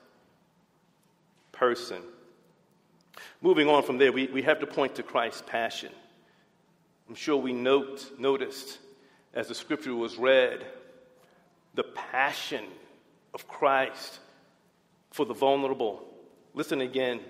person. 1.52 2.02
Moving 3.40 3.68
on 3.68 3.82
from 3.82 3.96
there, 3.96 4.12
we, 4.12 4.26
we 4.26 4.42
have 4.42 4.60
to 4.60 4.66
point 4.66 4.96
to 4.96 5.02
Christ's 5.02 5.42
passion. 5.46 5.92
I'm 7.08 7.14
sure 7.14 7.38
we 7.38 7.54
note, 7.54 8.10
noticed 8.18 8.78
as 9.32 9.49
the 9.49 9.54
scripture 9.54 9.94
was 9.94 10.18
read 10.18 10.64
the 11.74 11.84
passion 11.84 12.64
of 13.34 13.46
Christ 13.48 14.18
for 15.10 15.24
the 15.24 15.34
vulnerable. 15.34 16.04
Listen 16.54 16.80
again, 16.80 17.20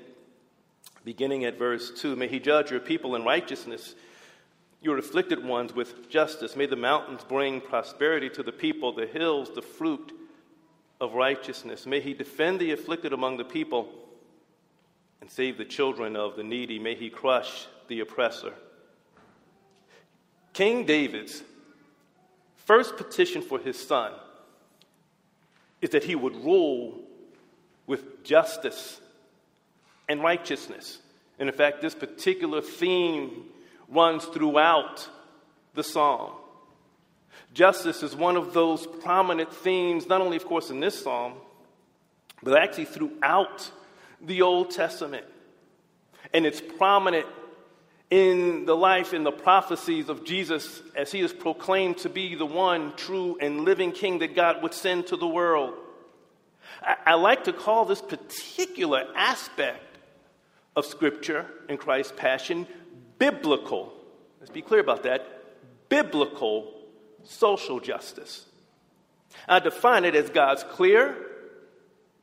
beginning 1.04 1.44
at 1.44 1.59
verse 1.59 1.90
2. 2.00 2.16
May 2.16 2.28
he 2.28 2.40
judge 2.40 2.70
your 2.70 2.80
people 2.80 3.16
in 3.16 3.25
righteousness, 3.25 3.94
your 4.80 4.99
afflicted 4.99 5.44
ones 5.44 5.75
with 5.75 6.09
justice. 6.09 6.56
May 6.56 6.66
the 6.66 6.76
mountains 6.76 7.25
bring 7.28 7.61
prosperity 7.61 8.30
to 8.30 8.42
the 8.42 8.52
people, 8.52 8.92
the 8.92 9.06
hills, 9.06 9.50
the 9.54 9.62
fruit 9.62 10.12
of 11.00 11.14
righteousness. 11.14 11.87
May 11.87 12.00
he 12.00 12.14
defend 12.14 12.61
the 12.61 12.73
afflicted 12.73 13.12
among 13.12 13.37
the 13.37 13.44
people 13.44 13.88
and 15.20 15.30
save 15.30 15.59
the 15.59 15.64
children 15.64 16.16
of 16.16 16.37
the 16.37 16.42
needy. 16.42 16.78
May 16.78 16.94
he 16.94 17.11
crush 17.11 17.66
the 17.88 18.00
oppressor. 18.00 18.54
King 20.52 20.85
David's 20.85 21.42
first 22.56 22.97
petition 22.97 23.42
for 23.42 23.59
his 23.59 23.78
son 23.78 24.12
is 25.80 25.90
that 25.90 26.04
he 26.04 26.14
would 26.14 26.37
rule 26.37 27.00
with 27.87 28.22
justice 28.22 29.00
and 30.08 30.22
righteousness. 30.22 30.99
And 31.38 31.49
in 31.49 31.54
fact, 31.54 31.80
this 31.80 31.94
particular 31.94 32.60
theme 32.60 33.44
runs 33.88 34.25
throughout 34.26 35.08
the 35.75 35.82
psalm. 35.82 36.32
Justice 37.52 38.02
is 38.02 38.14
one 38.14 38.37
of 38.37 38.52
those 38.52 38.87
prominent 38.87 39.52
themes, 39.52 40.06
not 40.06 40.20
only, 40.20 40.37
of 40.37 40.44
course, 40.46 40.70
in 40.70 40.80
this 40.80 41.02
psalm, 41.02 41.34
but 42.42 42.56
actually 42.56 42.84
throughout 42.84 43.70
the 44.20 44.42
Old 44.42 44.70
Testament. 44.70 45.26
And 46.32 46.46
it's 46.46 46.60
prominent 46.60 47.26
in 48.11 48.64
the 48.67 48.76
life 48.76 49.12
and 49.12 49.25
the 49.25 49.31
prophecies 49.31 50.09
of 50.09 50.25
Jesus 50.25 50.83
as 50.97 51.12
he 51.12 51.21
is 51.21 51.33
proclaimed 51.33 51.99
to 51.99 52.09
be 52.09 52.35
the 52.35 52.47
one 52.47 52.93
true 52.97 53.38
and 53.40 53.64
living 53.64 53.93
king 53.93 54.19
that 54.19 54.35
God 54.35 54.62
would 54.62 54.75
send 54.75 55.07
to 55.09 55.17
the 55.17 55.29
world. 55.29 55.75
I, 56.83 56.97
I 57.07 57.14
like 57.14 57.45
to 57.45 57.52
call 57.52 57.85
this 57.85 58.02
particular 58.02 59.05
aspect 59.14 59.99
of 60.75 60.87
Scripture 60.87 61.47
and 61.69 61.79
Christ's 61.79 62.12
passion 62.17 62.67
biblical. 63.19 63.93
Let's 64.40 64.50
be 64.50 64.62
clear 64.62 64.81
about 64.81 65.05
that 65.05 65.26
biblical 65.88 66.73
social 67.23 67.79
justice. 67.79 68.47
I 69.49 69.61
define 69.61 70.05
it 70.05 70.17
as 70.17 70.31
God's 70.31 70.64
clear, 70.64 71.17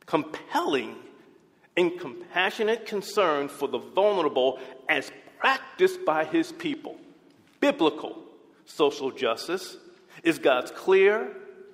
compelling, 0.04 0.96
and 1.76 1.98
compassionate 1.98 2.86
concern 2.86 3.48
for 3.48 3.68
the 3.68 3.78
vulnerable 3.78 4.58
as 4.88 5.12
practiced 5.38 6.04
by 6.04 6.24
his 6.24 6.52
people. 6.52 6.96
Biblical 7.60 8.22
social 8.64 9.10
justice 9.10 9.76
is 10.22 10.38
God's 10.38 10.70
clear, 10.70 11.32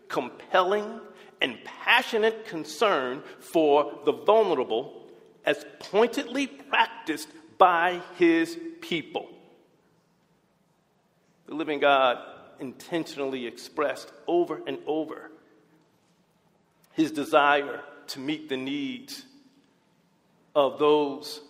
compelling, 0.09 1.01
and 1.41 1.59
passionate 1.65 2.47
concern 2.47 3.23
for 3.41 3.99
the 4.05 4.13
vulnerable 4.13 5.07
as 5.45 5.65
pointedly 5.79 6.47
practiced 6.47 7.29
by 7.59 8.01
his 8.17 8.59
people. 8.81 9.29
The 11.47 11.55
living 11.55 11.81
God 11.81 12.19
intentionally 12.61 13.47
expressed 13.47 14.11
over 14.27 14.61
and 14.67 14.79
over 14.87 15.31
his 16.93 17.11
desire 17.11 17.81
to 18.09 18.21
meet 18.21 18.49
the 18.49 18.57
needs 18.57 19.25
of 20.55 20.79
those 20.79 21.41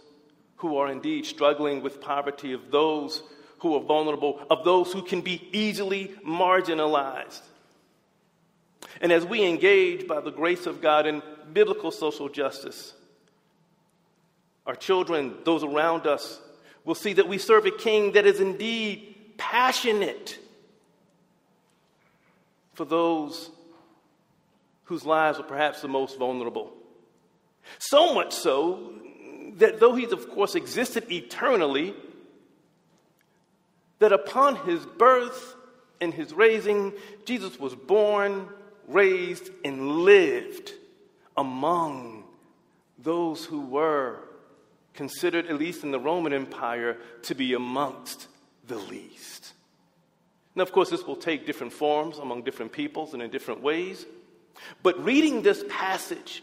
who 0.65 0.79
are 0.79 0.91
indeed 0.91 1.27
struggling 1.27 1.83
with 1.83 2.01
poverty, 2.01 2.55
of 2.55 2.71
those 2.71 3.23
who 3.59 3.77
are 3.77 3.83
vulnerable, 3.83 4.41
of 4.49 4.65
those 4.65 4.91
who 4.91 5.03
can 5.03 5.21
be 5.21 5.47
easily 5.53 6.11
marginalized. 6.27 7.43
And 9.03 9.13
as 9.13 9.27
we 9.27 9.45
engage 9.45 10.09
by 10.09 10.23
the 10.23 10.31
grace 10.31 10.65
of 10.65 10.81
God 10.81 11.07
in 11.07 11.23
biblical 11.53 11.91
social 11.91 12.31
justice, 12.31 12.95
our 14.65 14.75
children, 14.75 15.35
those 15.45 15.63
around 15.63 16.07
us, 16.07 16.41
will 16.87 16.95
see 16.95 17.13
that 17.13 17.29
we 17.29 17.37
serve 17.37 17.67
a 17.67 17.71
king 17.71 18.13
that 18.13 18.25
is 18.25 18.41
indeed 18.41 19.35
passionate 19.37 20.39
for 22.73 22.87
those 22.87 23.51
whose 24.85 25.05
lives 25.05 25.39
are 25.39 25.43
perhaps 25.43 25.83
the 25.83 25.89
most 25.89 26.19
vulnerable. 26.19 26.73
So 27.79 28.15
much 28.15 28.33
so 28.33 28.95
that 29.55 29.81
though 29.81 29.95
he's, 29.95 30.13
of 30.13 30.31
course, 30.31 30.55
existed 30.55 31.11
eternally, 31.11 31.95
that 33.99 34.13
upon 34.13 34.57
his 34.67 34.85
birth 34.85 35.55
and 36.01 36.13
his 36.13 36.33
raising, 36.33 36.93
Jesus 37.25 37.59
was 37.59 37.75
born, 37.75 38.49
raised, 38.89 39.51
and 39.65 40.01
lived 40.01 40.73
among 41.37 42.25
those 42.99 43.45
who 43.45 43.61
were 43.61 44.19
considered, 44.95 45.47
at 45.47 45.59
least 45.59 45.85
in 45.85 45.91
the 45.91 45.99
Roman 45.99 46.33
Empire, 46.33 46.97
to 47.23 47.35
be 47.35 47.55
amongst 47.55 48.29
the 48.67 48.77
least. 48.77 49.53
Now, 50.55 50.63
of 50.63 50.73
course, 50.73 50.91
this 50.91 51.05
will 51.05 51.17
take 51.17 51.47
different 51.47 51.73
forms 51.73 52.19
among 52.19 52.43
different 52.43 52.73
peoples 52.73 53.13
and 53.13 53.23
in 53.23 53.31
different 53.31 53.61
ways. 53.61 54.07
But 54.83 55.03
reading 55.05 55.43
this 55.43 55.65
passage 55.69 56.43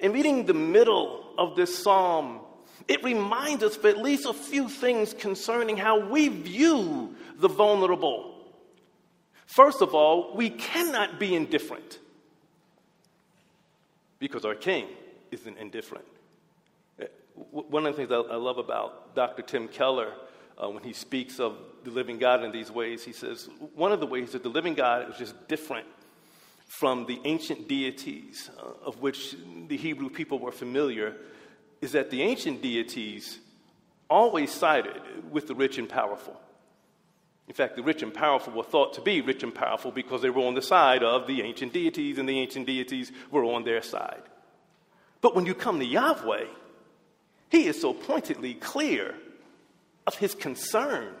and 0.00 0.12
reading 0.12 0.46
the 0.46 0.54
middle 0.54 1.24
of 1.38 1.56
this 1.56 1.82
psalm, 1.82 2.40
it 2.88 3.02
reminds 3.02 3.62
us 3.64 3.76
of 3.76 3.84
at 3.86 3.98
least 3.98 4.26
a 4.26 4.32
few 4.32 4.68
things 4.68 5.14
concerning 5.14 5.76
how 5.76 5.98
we 6.08 6.28
view 6.28 7.14
the 7.36 7.48
vulnerable. 7.48 8.34
First 9.46 9.80
of 9.80 9.94
all, 9.94 10.34
we 10.36 10.50
cannot 10.50 11.18
be 11.18 11.34
indifferent 11.34 11.98
because 14.18 14.44
our 14.44 14.54
king 14.54 14.86
isn't 15.30 15.56
indifferent. 15.58 16.04
One 17.34 17.86
of 17.86 17.96
the 17.96 18.06
things 18.06 18.12
I 18.12 18.36
love 18.36 18.58
about 18.58 19.14
Dr. 19.14 19.42
Tim 19.42 19.68
Keller 19.68 20.12
uh, 20.62 20.68
when 20.70 20.82
he 20.82 20.92
speaks 20.92 21.38
of 21.38 21.56
the 21.84 21.90
living 21.90 22.18
God 22.18 22.42
in 22.42 22.50
these 22.50 22.70
ways, 22.70 23.04
he 23.04 23.12
says 23.12 23.48
one 23.74 23.92
of 23.92 24.00
the 24.00 24.06
ways 24.06 24.32
that 24.32 24.42
the 24.42 24.48
living 24.48 24.74
God 24.74 25.10
is 25.10 25.18
just 25.18 25.48
different 25.48 25.86
from 26.66 27.06
the 27.06 27.20
ancient 27.24 27.68
deities 27.68 28.50
uh, 28.58 28.72
of 28.84 29.00
which 29.00 29.36
the 29.68 29.76
Hebrew 29.76 30.10
people 30.10 30.38
were 30.38 30.52
familiar 30.52 31.14
is 31.80 31.92
that 31.92 32.10
the 32.10 32.22
ancient 32.22 32.62
deities 32.62 33.38
always 34.08 34.52
sided 34.52 35.00
with 35.30 35.46
the 35.46 35.54
rich 35.54 35.78
and 35.78 35.88
powerful. 35.88 36.40
In 37.48 37.54
fact, 37.54 37.76
the 37.76 37.82
rich 37.82 38.02
and 38.02 38.12
powerful 38.12 38.52
were 38.52 38.64
thought 38.64 38.94
to 38.94 39.00
be 39.00 39.20
rich 39.20 39.42
and 39.42 39.54
powerful 39.54 39.92
because 39.92 40.22
they 40.22 40.30
were 40.30 40.42
on 40.42 40.54
the 40.54 40.62
side 40.62 41.02
of 41.02 41.26
the 41.26 41.42
ancient 41.42 41.72
deities, 41.72 42.18
and 42.18 42.28
the 42.28 42.40
ancient 42.40 42.66
deities 42.66 43.12
were 43.30 43.44
on 43.44 43.64
their 43.64 43.82
side. 43.82 44.22
But 45.20 45.36
when 45.36 45.46
you 45.46 45.54
come 45.54 45.78
to 45.78 45.84
Yahweh, 45.84 46.46
he 47.50 47.66
is 47.66 47.80
so 47.80 47.94
pointedly 47.94 48.54
clear 48.54 49.14
of 50.06 50.16
his 50.16 50.34
concern 50.34 51.14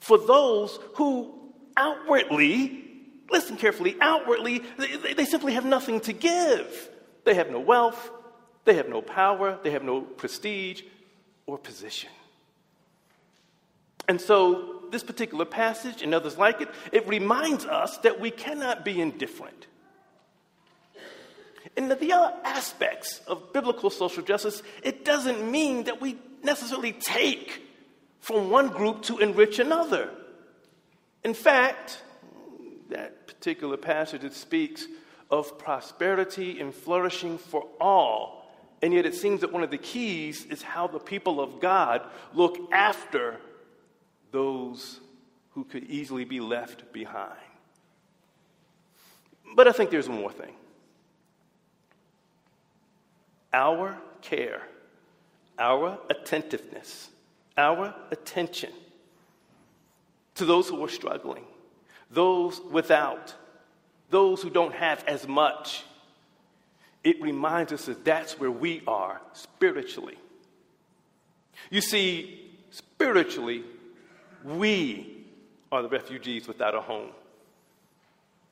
for 0.00 0.18
those 0.18 0.78
who 0.94 1.34
outwardly, 1.76 2.84
listen 3.30 3.56
carefully, 3.56 3.96
outwardly, 4.00 4.62
they, 4.78 5.14
they, 5.14 5.24
simply 5.24 5.54
have 5.54 5.64
nothing 5.64 6.00
to 6.00 6.12
give. 6.12 6.90
They 7.24 7.34
have 7.34 7.50
no 7.50 7.60
wealth, 7.60 8.10
they 8.64 8.74
have 8.74 8.88
no 8.88 9.02
power, 9.02 9.58
they 9.62 9.70
have 9.70 9.82
no 9.82 10.00
prestige 10.00 10.82
or 11.46 11.58
position. 11.58 12.10
And 14.08 14.20
so, 14.20 14.82
this 14.90 15.02
particular 15.02 15.44
passage 15.44 16.02
and 16.02 16.14
others 16.14 16.38
like 16.38 16.60
it, 16.60 16.68
it 16.92 17.08
reminds 17.08 17.64
us 17.64 17.98
that 17.98 18.20
we 18.20 18.30
cannot 18.30 18.84
be 18.84 19.00
indifferent. 19.00 19.66
And 21.76 21.90
the 21.90 22.12
other 22.12 22.34
aspects 22.44 23.20
of 23.26 23.52
biblical 23.52 23.90
social 23.90 24.22
justice, 24.22 24.62
it 24.82 25.04
doesn't 25.04 25.50
mean 25.50 25.84
that 25.84 26.00
we 26.00 26.16
necessarily 26.42 26.92
take 26.92 27.62
from 28.20 28.48
one 28.50 28.68
group 28.68 29.02
to 29.02 29.18
enrich 29.18 29.58
another. 29.58 30.08
In 31.22 31.34
fact, 31.34 32.02
that 32.90 33.26
particular 33.26 33.76
passage 33.76 34.24
it 34.24 34.34
speaks 34.34 34.86
of 35.30 35.58
prosperity 35.58 36.60
and 36.60 36.74
flourishing 36.74 37.38
for 37.38 37.66
all. 37.80 38.50
And 38.82 38.92
yet 38.92 39.06
it 39.06 39.14
seems 39.14 39.40
that 39.40 39.52
one 39.52 39.62
of 39.62 39.70
the 39.70 39.78
keys 39.78 40.44
is 40.46 40.62
how 40.62 40.86
the 40.86 40.98
people 40.98 41.40
of 41.40 41.60
God 41.60 42.02
look 42.34 42.72
after 42.72 43.38
those 44.30 45.00
who 45.50 45.64
could 45.64 45.84
easily 45.84 46.24
be 46.24 46.40
left 46.40 46.92
behind. 46.92 47.32
But 49.54 49.66
I 49.66 49.72
think 49.72 49.90
there's 49.90 50.08
one 50.08 50.20
more 50.20 50.32
thing. 50.32 50.52
Our 53.52 53.96
care, 54.20 54.62
our 55.58 55.98
attentiveness 56.10 57.08
our 57.56 57.94
attention 58.10 58.70
to 60.34 60.44
those 60.44 60.68
who 60.68 60.84
are 60.84 60.88
struggling, 60.88 61.44
those 62.10 62.60
without, 62.70 63.34
those 64.10 64.42
who 64.42 64.50
don't 64.50 64.74
have 64.74 65.04
as 65.06 65.26
much. 65.26 65.84
It 67.04 67.20
reminds 67.22 67.72
us 67.72 67.86
that 67.86 68.04
that's 68.04 68.38
where 68.38 68.50
we 68.50 68.82
are 68.86 69.20
spiritually. 69.32 70.18
You 71.70 71.80
see, 71.80 72.50
spiritually, 72.70 73.64
we 74.44 75.24
are 75.72 75.82
the 75.82 75.88
refugees 75.88 76.46
without 76.46 76.74
a 76.74 76.80
home, 76.80 77.10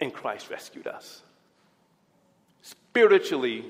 and 0.00 0.12
Christ 0.12 0.50
rescued 0.50 0.86
us. 0.86 1.22
Spiritually, 2.62 3.64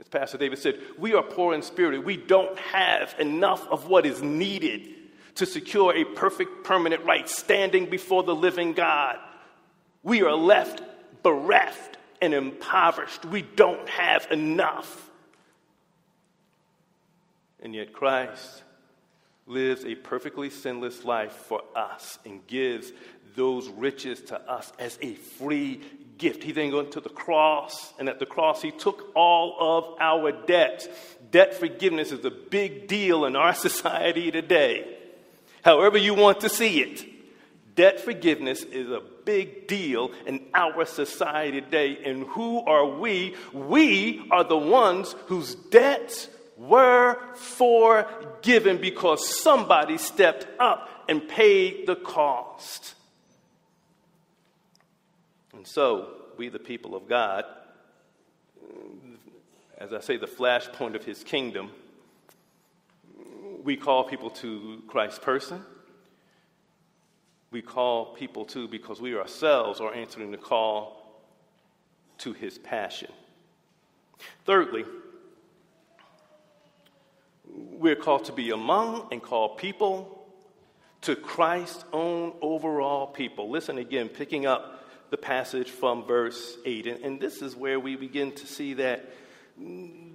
as 0.00 0.08
Pastor 0.08 0.38
David 0.38 0.58
said, 0.58 0.78
we 0.98 1.14
are 1.14 1.22
poor 1.22 1.54
in 1.54 1.62
spirit. 1.62 2.04
We 2.04 2.16
don't 2.16 2.58
have 2.58 3.14
enough 3.18 3.66
of 3.68 3.88
what 3.88 4.04
is 4.04 4.22
needed 4.22 4.95
to 5.36 5.46
secure 5.46 5.94
a 5.94 6.04
perfect, 6.04 6.64
permanent 6.64 7.04
right 7.04 7.28
standing 7.28 7.88
before 7.88 8.22
the 8.22 8.34
living 8.34 8.72
God. 8.72 9.16
We 10.02 10.22
are 10.22 10.34
left 10.34 10.82
bereft 11.22 11.96
and 12.22 12.32
impoverished. 12.32 13.24
We 13.24 13.42
don't 13.42 13.88
have 13.88 14.28
enough. 14.30 15.10
And 17.60 17.74
yet, 17.74 17.92
Christ 17.92 18.62
lives 19.46 19.84
a 19.84 19.96
perfectly 19.96 20.50
sinless 20.50 21.04
life 21.04 21.32
for 21.32 21.62
us 21.74 22.20
and 22.24 22.46
gives 22.46 22.92
those 23.34 23.68
riches 23.68 24.20
to 24.20 24.40
us 24.40 24.72
as 24.78 24.98
a 25.02 25.14
free 25.14 25.80
gift. 26.16 26.44
He 26.44 26.52
then 26.52 26.72
went 26.72 26.92
to 26.92 27.00
the 27.00 27.08
cross, 27.08 27.92
and 27.98 28.08
at 28.08 28.20
the 28.20 28.26
cross, 28.26 28.62
he 28.62 28.70
took 28.70 29.10
all 29.16 29.56
of 29.58 30.00
our 30.00 30.30
debt. 30.30 30.88
Debt 31.32 31.54
forgiveness 31.54 32.12
is 32.12 32.24
a 32.24 32.30
big 32.30 32.86
deal 32.86 33.24
in 33.24 33.34
our 33.34 33.54
society 33.68 34.30
today. 34.30 34.95
However, 35.66 35.98
you 35.98 36.14
want 36.14 36.42
to 36.42 36.48
see 36.48 36.80
it, 36.80 37.04
debt 37.74 37.98
forgiveness 37.98 38.62
is 38.62 38.88
a 38.88 39.02
big 39.24 39.66
deal 39.66 40.12
in 40.24 40.46
our 40.54 40.84
society 40.84 41.60
today. 41.60 41.98
And 42.04 42.22
who 42.22 42.64
are 42.64 42.86
we? 42.86 43.34
We 43.52 44.28
are 44.30 44.44
the 44.44 44.56
ones 44.56 45.16
whose 45.26 45.56
debts 45.56 46.28
were 46.56 47.18
forgiven 47.34 48.80
because 48.80 49.28
somebody 49.42 49.98
stepped 49.98 50.46
up 50.60 50.88
and 51.08 51.28
paid 51.28 51.88
the 51.88 51.96
cost. 51.96 52.94
And 55.52 55.66
so, 55.66 56.12
we, 56.36 56.48
the 56.48 56.60
people 56.60 56.94
of 56.94 57.08
God, 57.08 57.44
as 59.78 59.92
I 59.92 59.98
say, 59.98 60.16
the 60.16 60.28
flashpoint 60.28 60.94
of 60.94 61.04
his 61.04 61.24
kingdom, 61.24 61.72
we 63.66 63.76
call 63.76 64.04
people 64.04 64.30
to 64.30 64.80
Christ's 64.86 65.18
person. 65.18 65.60
We 67.50 67.62
call 67.62 68.14
people 68.14 68.44
to 68.46 68.68
because 68.68 69.00
we 69.00 69.16
ourselves 69.16 69.80
are 69.80 69.92
answering 69.92 70.30
the 70.30 70.36
call 70.36 71.20
to 72.18 72.32
his 72.32 72.58
passion. 72.58 73.10
Thirdly, 74.44 74.84
we're 77.44 77.96
called 77.96 78.26
to 78.26 78.32
be 78.32 78.52
among 78.52 79.08
and 79.10 79.20
call 79.20 79.56
people 79.56 80.24
to 81.00 81.16
Christ's 81.16 81.84
own 81.92 82.34
overall 82.40 83.08
people. 83.08 83.50
Listen 83.50 83.78
again, 83.78 84.08
picking 84.08 84.46
up 84.46 84.86
the 85.10 85.16
passage 85.16 85.70
from 85.70 86.04
verse 86.04 86.56
8. 86.64 86.86
And, 86.86 87.04
and 87.04 87.20
this 87.20 87.42
is 87.42 87.56
where 87.56 87.80
we 87.80 87.96
begin 87.96 88.30
to 88.30 88.46
see 88.46 88.74
that 88.74 89.12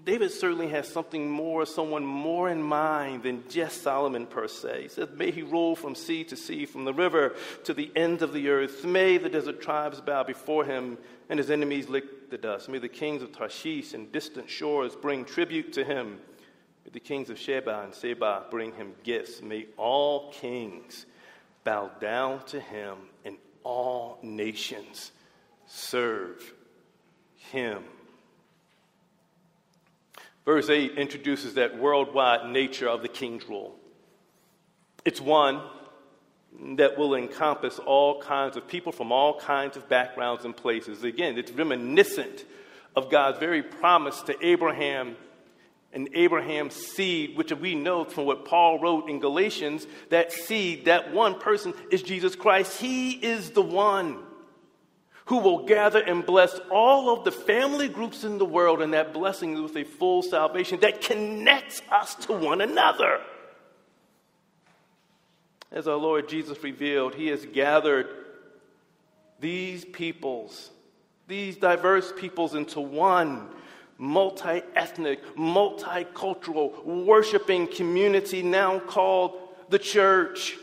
David 0.03 0.31
certainly 0.31 0.69
has 0.69 0.87
something 0.87 1.29
more, 1.29 1.65
someone 1.65 2.03
more 2.03 2.49
in 2.49 2.61
mind 2.61 3.23
than 3.23 3.43
just 3.49 3.83
Solomon 3.83 4.25
per 4.25 4.47
se. 4.47 4.83
He 4.83 4.87
says, 4.87 5.09
May 5.15 5.29
he 5.29 5.43
roll 5.43 5.75
from 5.75 5.93
sea 5.93 6.23
to 6.25 6.35
sea, 6.35 6.65
from 6.65 6.85
the 6.85 6.93
river 6.93 7.35
to 7.65 7.73
the 7.73 7.91
end 7.95 8.23
of 8.23 8.33
the 8.33 8.49
earth. 8.49 8.83
May 8.83 9.17
the 9.17 9.29
desert 9.29 9.61
tribes 9.61 10.01
bow 10.01 10.23
before 10.23 10.65
him, 10.65 10.97
and 11.29 11.37
his 11.37 11.51
enemies 11.51 11.87
lick 11.87 12.31
the 12.31 12.37
dust. 12.37 12.67
May 12.67 12.79
the 12.79 12.89
kings 12.89 13.21
of 13.21 13.31
Tarshish 13.31 13.93
and 13.93 14.11
distant 14.11 14.49
shores 14.49 14.95
bring 14.95 15.23
tribute 15.23 15.73
to 15.73 15.83
him. 15.83 16.19
May 16.83 16.91
the 16.93 16.99
kings 16.99 17.29
of 17.29 17.37
Sheba 17.37 17.81
and 17.83 17.93
Seba 17.93 18.45
bring 18.49 18.73
him 18.73 18.93
gifts. 19.03 19.41
May 19.41 19.67
all 19.77 20.31
kings 20.31 21.05
bow 21.63 21.91
down 21.99 22.43
to 22.45 22.59
him, 22.59 22.97
and 23.23 23.37
all 23.63 24.17
nations 24.23 25.11
serve 25.67 26.53
him. 27.35 27.83
Verse 30.51 30.69
8 30.69 30.97
introduces 30.97 31.53
that 31.53 31.79
worldwide 31.79 32.51
nature 32.51 32.89
of 32.89 33.01
the 33.03 33.07
king's 33.07 33.47
rule. 33.47 33.73
It's 35.05 35.21
one 35.21 35.61
that 36.75 36.97
will 36.97 37.15
encompass 37.15 37.79
all 37.79 38.21
kinds 38.21 38.57
of 38.57 38.67
people 38.67 38.91
from 38.91 39.13
all 39.13 39.39
kinds 39.39 39.77
of 39.77 39.87
backgrounds 39.87 40.43
and 40.43 40.53
places. 40.53 41.05
Again, 41.05 41.37
it's 41.37 41.53
reminiscent 41.53 42.43
of 42.97 43.09
God's 43.09 43.39
very 43.39 43.63
promise 43.63 44.21
to 44.23 44.35
Abraham 44.45 45.15
and 45.93 46.09
Abraham's 46.13 46.75
seed, 46.75 47.37
which 47.37 47.53
we 47.53 47.73
know 47.73 48.03
from 48.03 48.25
what 48.25 48.43
Paul 48.43 48.77
wrote 48.77 49.09
in 49.09 49.21
Galatians 49.21 49.87
that 50.09 50.33
seed, 50.33 50.83
that 50.83 51.13
one 51.13 51.39
person 51.39 51.73
is 51.91 52.03
Jesus 52.03 52.35
Christ. 52.35 52.77
He 52.77 53.11
is 53.11 53.51
the 53.51 53.61
one 53.61 54.17
who 55.31 55.37
will 55.37 55.65
gather 55.65 56.01
and 56.01 56.25
bless 56.25 56.59
all 56.69 57.09
of 57.09 57.23
the 57.23 57.31
family 57.31 57.87
groups 57.87 58.25
in 58.25 58.37
the 58.37 58.43
world, 58.43 58.81
and 58.81 58.93
that 58.93 59.13
blessing 59.13 59.63
with 59.63 59.77
a 59.77 59.85
full 59.85 60.21
salvation 60.21 60.77
that 60.81 60.99
connects 60.99 61.81
us 61.89 62.15
to 62.15 62.33
one 62.33 62.59
another. 62.59 63.21
As 65.71 65.87
our 65.87 65.95
Lord 65.95 66.27
Jesus 66.27 66.61
revealed, 66.61 67.15
He 67.15 67.27
has 67.27 67.45
gathered 67.45 68.09
these 69.39 69.85
peoples, 69.85 70.69
these 71.29 71.55
diverse 71.55 72.11
peoples, 72.11 72.53
into 72.53 72.81
one 72.81 73.47
multi 73.97 74.61
ethnic, 74.75 75.25
multicultural, 75.37 76.83
worshiping 76.83 77.67
community 77.67 78.43
now 78.43 78.79
called 78.79 79.39
the 79.69 79.79
church. 79.79 80.57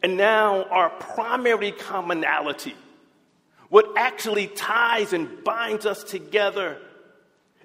And 0.00 0.16
now 0.16 0.62
our 0.62 0.90
primary 0.90 1.72
commonality 1.72 2.76
what 3.74 3.90
actually 3.96 4.46
ties 4.46 5.12
and 5.12 5.42
binds 5.42 5.84
us 5.84 6.04
together 6.04 6.78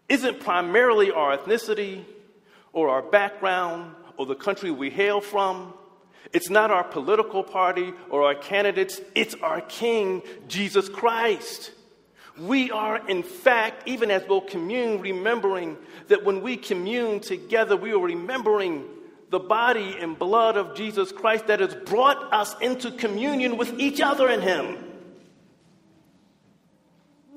isn't 0.07 0.39
primarily 0.39 1.11
our 1.11 1.37
ethnicity 1.37 2.03
or 2.73 2.89
our 2.89 3.03
background 3.03 3.93
or 4.17 4.25
the 4.25 4.33
country 4.33 4.71
we 4.71 4.89
hail 4.89 5.21
from. 5.21 5.71
It's 6.33 6.49
not 6.49 6.71
our 6.71 6.83
political 6.83 7.43
party 7.43 7.93
or 8.09 8.23
our 8.23 8.33
candidates, 8.33 8.99
it's 9.13 9.35
our 9.35 9.61
King, 9.61 10.23
Jesus 10.47 10.89
Christ. 10.89 11.69
We 12.39 12.71
are, 12.71 13.07
in 13.07 13.21
fact, 13.21 13.87
even 13.87 14.09
as 14.09 14.23
we'll 14.27 14.41
commune, 14.41 15.01
remembering 15.01 15.77
that 16.07 16.25
when 16.25 16.41
we 16.41 16.57
commune 16.57 17.19
together, 17.19 17.77
we 17.77 17.93
are 17.93 17.99
remembering 17.99 18.83
the 19.29 19.39
body 19.39 19.95
and 19.99 20.17
blood 20.17 20.57
of 20.57 20.73
Jesus 20.73 21.11
Christ 21.11 21.45
that 21.45 21.59
has 21.59 21.75
brought 21.75 22.33
us 22.33 22.55
into 22.61 22.89
communion 22.93 23.57
with 23.57 23.79
each 23.79 24.01
other 24.01 24.27
in 24.27 24.41
Him. 24.41 24.88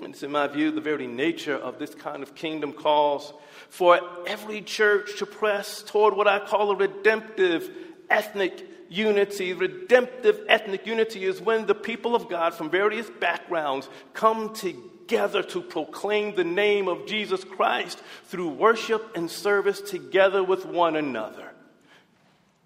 It's 0.04 0.22
in 0.22 0.32
my 0.32 0.46
view 0.46 0.70
the 0.70 0.80
very 0.80 1.06
nature 1.06 1.56
of 1.56 1.78
this 1.78 1.94
kind 1.94 2.22
of 2.22 2.34
kingdom 2.34 2.72
calls 2.72 3.32
for 3.68 4.00
every 4.26 4.60
church 4.60 5.18
to 5.18 5.26
press 5.26 5.82
toward 5.82 6.14
what 6.14 6.28
I 6.28 6.38
call 6.40 6.70
a 6.70 6.76
redemptive 6.76 7.70
ethnic 8.10 8.66
unity. 8.88 9.52
Redemptive 9.52 10.40
ethnic 10.48 10.86
unity 10.86 11.24
is 11.24 11.40
when 11.40 11.66
the 11.66 11.74
people 11.74 12.14
of 12.14 12.28
God 12.28 12.54
from 12.54 12.68
various 12.68 13.08
backgrounds 13.08 13.88
come 14.12 14.54
together 14.54 15.42
to 15.44 15.62
proclaim 15.62 16.34
the 16.34 16.44
name 16.44 16.88
of 16.88 17.06
Jesus 17.06 17.44
Christ 17.44 18.02
through 18.24 18.48
worship 18.48 19.16
and 19.16 19.30
service 19.30 19.80
together 19.80 20.42
with 20.42 20.66
one 20.66 20.96
another, 20.96 21.52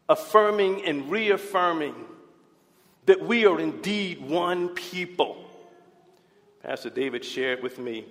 affirming 0.08 0.84
and 0.84 1.10
reaffirming 1.10 1.94
that 3.04 3.24
we 3.24 3.46
are 3.46 3.60
indeed 3.60 4.20
one 4.20 4.70
people 4.70 5.45
Pastor 6.66 6.90
David 6.90 7.24
shared 7.24 7.62
with 7.62 7.78
me 7.78 8.04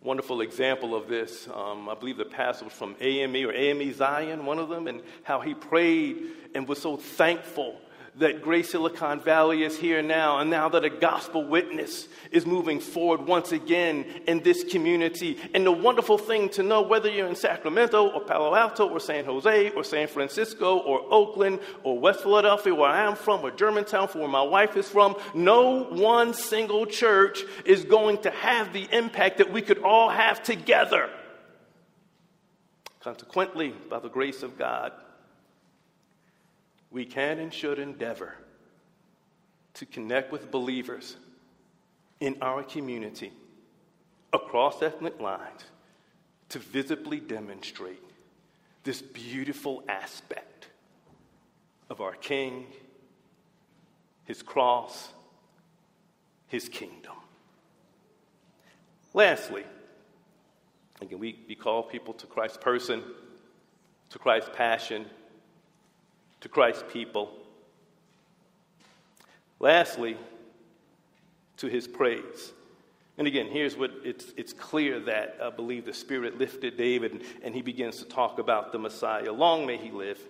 wonderful 0.00 0.40
example 0.40 0.94
of 0.94 1.06
this. 1.06 1.46
Um, 1.52 1.86
I 1.86 1.94
believe 1.94 2.16
the 2.16 2.24
pastor 2.24 2.64
was 2.64 2.72
from 2.72 2.96
AME 2.98 3.46
or 3.46 3.52
AME 3.52 3.92
Zion, 3.92 4.46
one 4.46 4.58
of 4.58 4.70
them, 4.70 4.86
and 4.86 5.02
how 5.22 5.38
he 5.42 5.52
prayed 5.52 6.16
and 6.54 6.66
was 6.66 6.80
so 6.80 6.96
thankful 6.96 7.78
that 8.18 8.42
Grace 8.42 8.70
Silicon 8.70 9.20
Valley 9.20 9.62
is 9.62 9.78
here 9.78 10.02
now, 10.02 10.38
and 10.38 10.50
now 10.50 10.68
that 10.68 10.84
a 10.84 10.90
gospel 10.90 11.44
witness 11.44 12.08
is 12.32 12.44
moving 12.44 12.80
forward 12.80 13.26
once 13.26 13.52
again 13.52 14.04
in 14.26 14.42
this 14.42 14.64
community. 14.64 15.38
And 15.54 15.64
the 15.64 15.72
wonderful 15.72 16.18
thing 16.18 16.48
to 16.50 16.64
know, 16.64 16.82
whether 16.82 17.08
you're 17.08 17.28
in 17.28 17.36
Sacramento 17.36 18.08
or 18.08 18.20
Palo 18.20 18.54
Alto 18.54 18.88
or 18.88 18.98
San 18.98 19.24
Jose 19.24 19.70
or 19.70 19.84
San 19.84 20.08
Francisco 20.08 20.78
or 20.78 21.02
Oakland 21.10 21.60
or 21.84 21.98
West 21.98 22.22
Philadelphia, 22.22 22.74
where 22.74 22.90
I 22.90 23.04
am 23.04 23.14
from, 23.14 23.44
or 23.44 23.52
Germantown, 23.52 24.08
where 24.08 24.28
my 24.28 24.42
wife 24.42 24.76
is 24.76 24.88
from, 24.88 25.14
no 25.34 25.84
one 25.84 26.34
single 26.34 26.86
church 26.86 27.44
is 27.64 27.84
going 27.84 28.18
to 28.22 28.30
have 28.30 28.72
the 28.72 28.88
impact 28.90 29.38
that 29.38 29.52
we 29.52 29.62
could 29.62 29.78
all 29.78 30.10
have 30.10 30.42
together. 30.42 31.08
Consequently, 33.00 33.72
by 33.88 34.00
the 34.00 34.08
grace 34.08 34.42
of 34.42 34.58
God, 34.58 34.92
we 36.90 37.04
can 37.04 37.38
and 37.38 37.52
should 37.52 37.78
endeavor 37.78 38.34
to 39.74 39.86
connect 39.86 40.32
with 40.32 40.50
believers 40.50 41.16
in 42.20 42.36
our 42.42 42.62
community 42.62 43.32
across 44.32 44.82
ethnic 44.82 45.20
lines 45.20 45.64
to 46.48 46.58
visibly 46.58 47.20
demonstrate 47.20 48.02
this 48.84 49.02
beautiful 49.02 49.82
aspect 49.88 50.68
of 51.90 52.00
our 52.00 52.14
King, 52.14 52.66
His 54.24 54.42
cross, 54.42 55.10
His 56.46 56.68
kingdom. 56.68 57.14
Lastly, 59.14 59.64
again, 61.00 61.18
we, 61.18 61.38
we 61.48 61.54
call 61.54 61.82
people 61.82 62.14
to 62.14 62.26
Christ's 62.26 62.58
person, 62.58 63.02
to 64.10 64.18
Christ's 64.18 64.50
passion, 64.54 65.06
to 66.40 66.48
Christ's 66.48 66.84
people. 66.92 67.32
Lastly, 69.60 70.16
to 71.58 71.66
his 71.66 71.88
praise. 71.88 72.52
And 73.18 73.26
again, 73.26 73.48
here's 73.50 73.76
what 73.76 73.90
it's, 74.04 74.32
it's 74.36 74.52
clear 74.52 75.00
that 75.00 75.38
I 75.42 75.50
believe 75.50 75.84
the 75.84 75.92
Spirit 75.92 76.38
lifted 76.38 76.76
David 76.76 77.12
and, 77.12 77.22
and 77.42 77.54
he 77.54 77.62
begins 77.62 77.98
to 77.98 78.04
talk 78.04 78.38
about 78.38 78.70
the 78.70 78.78
Messiah. 78.78 79.32
Long 79.32 79.66
may 79.66 79.76
he 79.76 79.90
live. 79.90 80.20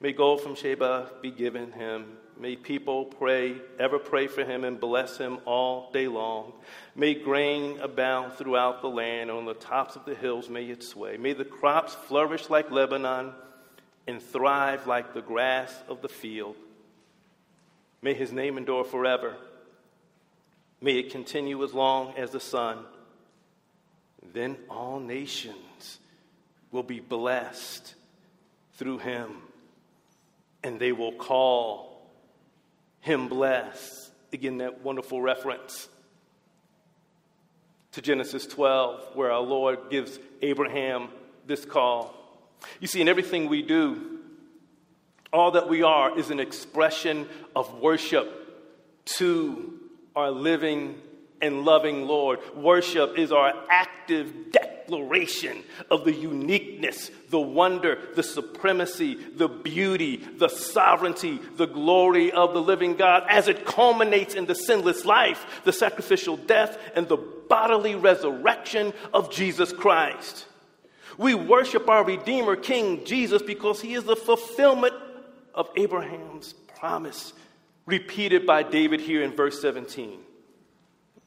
May 0.00 0.12
gold 0.12 0.40
from 0.40 0.54
Sheba 0.54 1.10
be 1.20 1.30
given 1.30 1.72
him. 1.72 2.16
May 2.38 2.56
people 2.56 3.06
pray, 3.06 3.56
ever 3.78 3.98
pray 3.98 4.26
for 4.26 4.44
him 4.44 4.64
and 4.64 4.78
bless 4.78 5.16
him 5.16 5.38
all 5.46 5.90
day 5.92 6.06
long. 6.06 6.52
May 6.94 7.14
grain 7.14 7.78
abound 7.80 8.34
throughout 8.34 8.82
the 8.82 8.88
land. 8.88 9.30
On 9.30 9.44
the 9.44 9.54
tops 9.54 9.96
of 9.96 10.04
the 10.04 10.14
hills 10.14 10.50
may 10.50 10.64
it 10.64 10.82
sway. 10.82 11.16
May 11.16 11.32
the 11.34 11.46
crops 11.46 11.94
flourish 11.94 12.50
like 12.50 12.70
Lebanon 12.70 13.32
and 14.06 14.22
thrive 14.22 14.86
like 14.86 15.14
the 15.14 15.22
grass 15.22 15.74
of 15.88 16.02
the 16.02 16.08
field. 16.08 16.56
May 18.02 18.14
his 18.14 18.32
name 18.32 18.56
endure 18.56 18.84
forever. 18.84 19.36
May 20.80 20.98
it 20.98 21.10
continue 21.10 21.64
as 21.64 21.72
long 21.74 22.14
as 22.16 22.30
the 22.30 22.40
sun. 22.40 22.84
Then 24.32 24.56
all 24.68 25.00
nations 25.00 25.98
will 26.70 26.82
be 26.82 27.00
blessed 27.00 27.94
through 28.74 28.98
him, 28.98 29.30
and 30.62 30.78
they 30.78 30.92
will 30.92 31.12
call 31.12 32.08
him 33.00 33.28
blessed. 33.28 34.10
Again, 34.32 34.58
that 34.58 34.82
wonderful 34.82 35.22
reference 35.22 35.88
to 37.92 38.02
Genesis 38.02 38.46
12, 38.46 39.16
where 39.16 39.32
our 39.32 39.40
Lord 39.40 39.90
gives 39.90 40.18
Abraham 40.42 41.08
this 41.46 41.64
call. 41.64 42.14
You 42.80 42.86
see, 42.86 43.00
in 43.00 43.08
everything 43.08 43.48
we 43.48 43.62
do, 43.62 44.20
all 45.32 45.52
that 45.52 45.68
we 45.68 45.82
are 45.82 46.18
is 46.18 46.30
an 46.30 46.40
expression 46.40 47.28
of 47.54 47.80
worship 47.80 49.04
to 49.04 49.78
our 50.14 50.30
living 50.30 51.00
and 51.40 51.64
loving 51.64 52.06
Lord. 52.06 52.40
Worship 52.56 53.18
is 53.18 53.32
our 53.32 53.52
active 53.68 54.52
declaration 54.52 55.62
of 55.90 56.04
the 56.04 56.12
uniqueness, 56.12 57.10
the 57.30 57.40
wonder, 57.40 57.98
the 58.14 58.22
supremacy, 58.22 59.14
the 59.14 59.48
beauty, 59.48 60.16
the 60.16 60.48
sovereignty, 60.48 61.40
the 61.56 61.66
glory 61.66 62.32
of 62.32 62.54
the 62.54 62.62
living 62.62 62.94
God 62.94 63.24
as 63.28 63.48
it 63.48 63.66
culminates 63.66 64.34
in 64.34 64.46
the 64.46 64.54
sinless 64.54 65.04
life, 65.04 65.62
the 65.64 65.72
sacrificial 65.72 66.36
death, 66.36 66.78
and 66.94 67.08
the 67.08 67.16
bodily 67.16 67.94
resurrection 67.94 68.92
of 69.12 69.30
Jesus 69.30 69.72
Christ. 69.72 70.46
We 71.18 71.34
worship 71.34 71.88
our 71.88 72.04
Redeemer, 72.04 72.56
King 72.56 73.04
Jesus, 73.04 73.42
because 73.42 73.80
he 73.80 73.94
is 73.94 74.04
the 74.04 74.16
fulfillment 74.16 74.94
of 75.54 75.68
Abraham's 75.76 76.52
promise, 76.78 77.32
repeated 77.86 78.46
by 78.46 78.62
David 78.62 79.00
here 79.00 79.22
in 79.22 79.32
verse 79.32 79.60
17. 79.62 80.18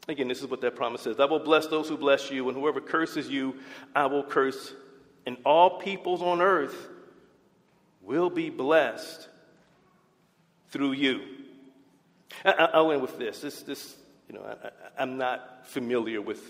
Again, 0.07 0.27
this 0.27 0.41
is 0.41 0.47
what 0.47 0.61
that 0.61 0.75
promise 0.75 1.01
says 1.01 1.19
I 1.19 1.25
will 1.25 1.39
bless 1.39 1.67
those 1.67 1.87
who 1.87 1.97
bless 1.97 2.31
you, 2.31 2.47
and 2.49 2.57
whoever 2.57 2.81
curses 2.81 3.29
you, 3.29 3.55
I 3.95 4.05
will 4.05 4.23
curse. 4.23 4.73
And 5.25 5.37
all 5.45 5.79
peoples 5.79 6.21
on 6.21 6.41
earth 6.41 6.87
will 8.01 8.29
be 8.29 8.49
blessed 8.49 9.27
through 10.69 10.93
you. 10.93 11.21
I, 12.45 12.79
will 12.79 12.91
end 12.91 13.01
with 13.01 13.17
this. 13.17 13.41
This, 13.41 13.61
this 13.63 13.95
you 14.27 14.35
know, 14.35 14.43
I, 14.43 14.69
I'm 15.01 15.17
not 15.17 15.67
familiar 15.67 16.21
with 16.21 16.41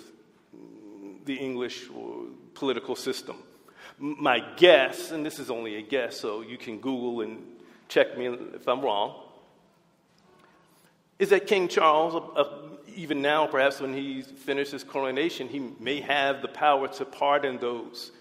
the 1.25 1.35
English 1.35 1.87
political 2.53 2.95
system. 2.95 3.37
My 3.97 4.39
guess, 4.55 5.11
and 5.11 5.25
this 5.25 5.39
is 5.39 5.49
only 5.49 5.75
a 5.75 5.81
guess, 5.81 6.17
so 6.17 6.41
you 6.41 6.57
can 6.57 6.79
Google 6.79 7.21
and 7.21 7.45
check 7.87 8.17
me 8.17 8.27
if 8.27 8.67
I'm 8.67 8.81
wrong, 8.81 9.23
is 11.17 11.29
that 11.29 11.47
King 11.47 11.67
Charles, 11.67 12.15
uh, 12.35 12.43
even 12.95 13.21
now, 13.21 13.45
perhaps 13.45 13.81
when 13.81 13.93
he 13.93 14.21
finishes 14.21 14.71
his 14.71 14.83
coronation, 14.85 15.49
he 15.49 15.59
may 15.79 15.99
have 15.99 16.41
the 16.41 16.47
power 16.47 16.87
to 16.87 17.05
pardon 17.05 17.57
those 17.59 18.11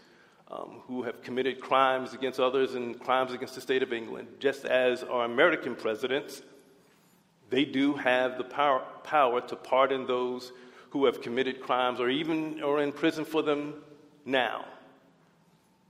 um, 0.50 0.80
who 0.86 1.02
have 1.02 1.22
committed 1.22 1.60
crimes 1.60 2.14
against 2.14 2.40
others 2.40 2.74
and 2.74 2.98
crimes 2.98 3.32
against 3.32 3.54
the 3.54 3.60
state 3.60 3.82
of 3.82 3.92
England, 3.92 4.28
just 4.40 4.64
as 4.64 5.04
our 5.04 5.24
American 5.24 5.74
presidents, 5.76 6.42
they 7.50 7.64
do 7.64 7.94
have 7.94 8.36
the 8.36 8.44
power, 8.44 8.82
power 9.04 9.40
to 9.42 9.56
pardon 9.56 10.06
those 10.06 10.52
who 10.90 11.06
have 11.06 11.20
committed 11.20 11.60
crimes 11.60 12.00
or 12.00 12.08
even 12.08 12.62
are 12.62 12.80
in 12.80 12.92
prison 12.92 13.24
for 13.24 13.42
them 13.42 13.74
now. 14.24 14.64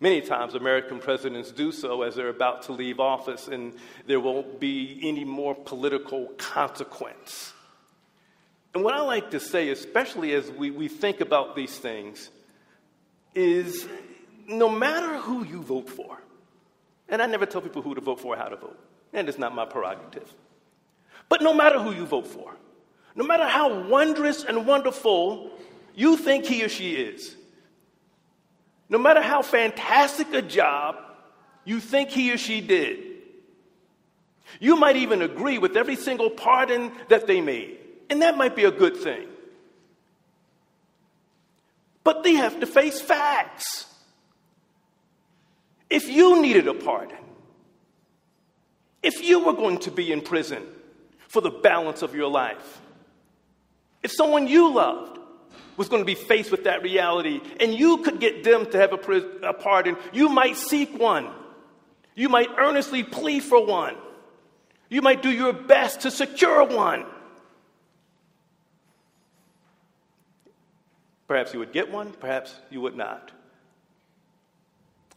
Many 0.01 0.21
times, 0.21 0.55
American 0.55 1.01
presidents 1.01 1.51
do 1.51 1.73
so 1.73 2.03
as 2.03 2.15
they're 2.15 2.29
about 2.29 2.63
to 2.65 2.73
leave 2.73 3.01
office, 3.01 3.49
and 3.49 3.75
there 4.07 4.21
won't 4.21 4.61
be 4.61 5.01
any 5.03 5.25
more 5.25 5.57
political 5.57 6.27
consequence. 6.39 7.53
And 8.75 8.85
what 8.85 8.95
I 8.95 9.01
like 9.01 9.33
to 9.33 9.41
say, 9.41 9.71
especially 9.71 10.35
as 10.35 10.51
we, 10.53 10.71
we 10.71 10.87
think 10.87 11.21
about 11.21 11.57
these 11.57 11.77
things, 11.77 12.31
is 13.35 13.89
no 14.47 14.69
matter 14.69 15.19
who 15.19 15.45
you 15.45 15.63
vote 15.63 15.91
for, 15.91 16.23
and 17.09 17.21
I 17.21 17.27
never 17.27 17.45
tell 17.45 17.61
people 17.61 17.83
who 17.83 17.97
to 17.97 18.01
vote 18.01 18.21
for 18.21 18.35
or 18.35 18.39
how 18.39 18.49
to 18.49 18.57
vote, 18.57 18.79
and 19.13 19.29
it's 19.29 19.39
not 19.39 19.53
my 19.53 19.65
prerogative, 19.65 20.33
but 21.29 21.43
no 21.43 21.53
matter 21.53 21.81
who 21.81 21.93
you 21.93 22.07
vote 22.07 22.29
for, 22.29 22.55
no 23.19 23.25
matter 23.25 23.49
how 23.49 23.83
wondrous 23.83 24.45
and 24.45 24.65
wonderful 24.65 25.51
you 25.97 26.17
think 26.17 26.45
he 26.45 26.63
or 26.63 26.69
she 26.69 26.95
is, 26.95 27.35
no 28.89 28.97
matter 28.97 29.21
how 29.21 29.43
fantastic 29.43 30.33
a 30.33 30.41
job 30.41 30.95
you 31.65 31.81
think 31.81 32.11
he 32.11 32.33
or 32.33 32.39
she 32.39 32.61
did, 32.61 33.01
you 34.61 34.77
might 34.77 34.95
even 34.95 35.21
agree 35.21 35.59
with 35.59 35.77
every 35.77 35.97
single 35.97 36.31
pardon 36.31 36.93
that 37.09 37.27
they 37.27 37.41
made. 37.41 37.79
And 38.09 38.23
that 38.23 38.37
might 38.37 38.55
be 38.55 38.63
a 38.65 38.71
good 38.71 38.97
thing. 38.97 39.27
But 42.05 42.23
they 42.23 42.35
have 42.35 42.61
to 42.61 42.67
face 42.67 43.01
facts. 43.01 43.87
If 45.91 46.09
you 46.09 46.41
needed 46.41 46.69
a 46.69 46.75
pardon, 46.75 47.19
if 49.03 49.25
you 49.25 49.45
were 49.45 49.55
going 49.55 49.79
to 49.79 49.91
be 49.91 50.13
in 50.13 50.21
prison 50.21 50.65
for 51.27 51.41
the 51.41 51.51
balance 51.51 52.03
of 52.03 52.15
your 52.15 52.31
life, 52.31 52.81
if 54.09 54.15
someone 54.15 54.47
you 54.47 54.73
loved 54.73 55.19
was 55.77 55.91
going 55.91 56.01
to 56.01 56.07
be 56.07 56.15
faced 56.15 56.51
with 56.51 56.65
that 56.65 56.83
reality, 56.83 57.43
and 57.61 57.75
you 57.75 57.99
could 57.99 58.19
get 58.19 58.43
them 58.43 58.65
to 58.65 58.79
have 58.79 58.95
a, 58.95 59.47
a 59.47 59.53
pardon, 59.53 59.99
you 60.15 60.31
might 60.31 60.57
seek 60.57 60.99
one. 60.99 61.29
You 62.15 62.31
might 62.31 62.49
earnestly 62.57 63.05
plead 63.05 63.41
for 63.41 63.65
one. 63.65 63.97
You 64.89 65.03
might 65.03 65.23
do 65.23 65.31
your 65.31 65.53
best 65.53 66.01
to 66.01 66.11
secure 66.11 66.65
one. 66.65 67.05
Perhaps 71.29 71.53
you 71.53 71.59
would 71.59 71.73
get 71.73 71.93
one, 71.93 72.13
perhaps 72.13 72.55
you 72.71 72.81
would 72.81 72.97
not. 72.97 73.31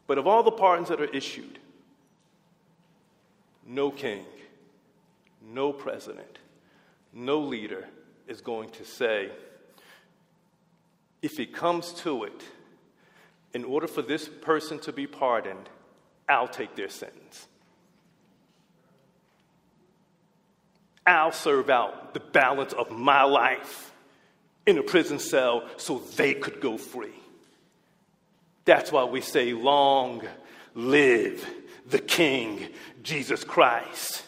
But 0.05 0.17
of 0.17 0.27
all 0.27 0.43
the 0.43 0.51
pardons 0.51 0.89
that 0.89 0.99
are 0.99 1.05
issued, 1.05 1.59
no 3.65 3.89
king, 3.89 4.25
no 5.41 5.71
president, 5.71 6.39
no 7.13 7.39
leader 7.39 7.87
is 8.31 8.41
going 8.41 8.69
to 8.69 8.85
say, 8.85 9.29
if 11.21 11.39
it 11.39 11.53
comes 11.53 11.91
to 11.93 12.23
it, 12.23 12.41
in 13.53 13.65
order 13.65 13.87
for 13.87 14.01
this 14.01 14.27
person 14.27 14.79
to 14.79 14.93
be 14.93 15.05
pardoned, 15.05 15.69
I'll 16.27 16.47
take 16.47 16.75
their 16.75 16.89
sentence. 16.89 17.47
I'll 21.05 21.33
serve 21.33 21.69
out 21.69 22.13
the 22.13 22.21
balance 22.21 22.73
of 22.73 22.89
my 22.89 23.23
life 23.23 23.91
in 24.65 24.77
a 24.77 24.83
prison 24.83 25.19
cell 25.19 25.67
so 25.75 25.99
they 26.15 26.33
could 26.33 26.61
go 26.61 26.77
free. 26.77 27.19
That's 28.63 28.91
why 28.91 29.03
we 29.03 29.19
say, 29.19 29.53
Long 29.53 30.21
live 30.73 31.45
the 31.85 31.99
King, 31.99 32.69
Jesus 33.03 33.43
Christ. 33.43 34.23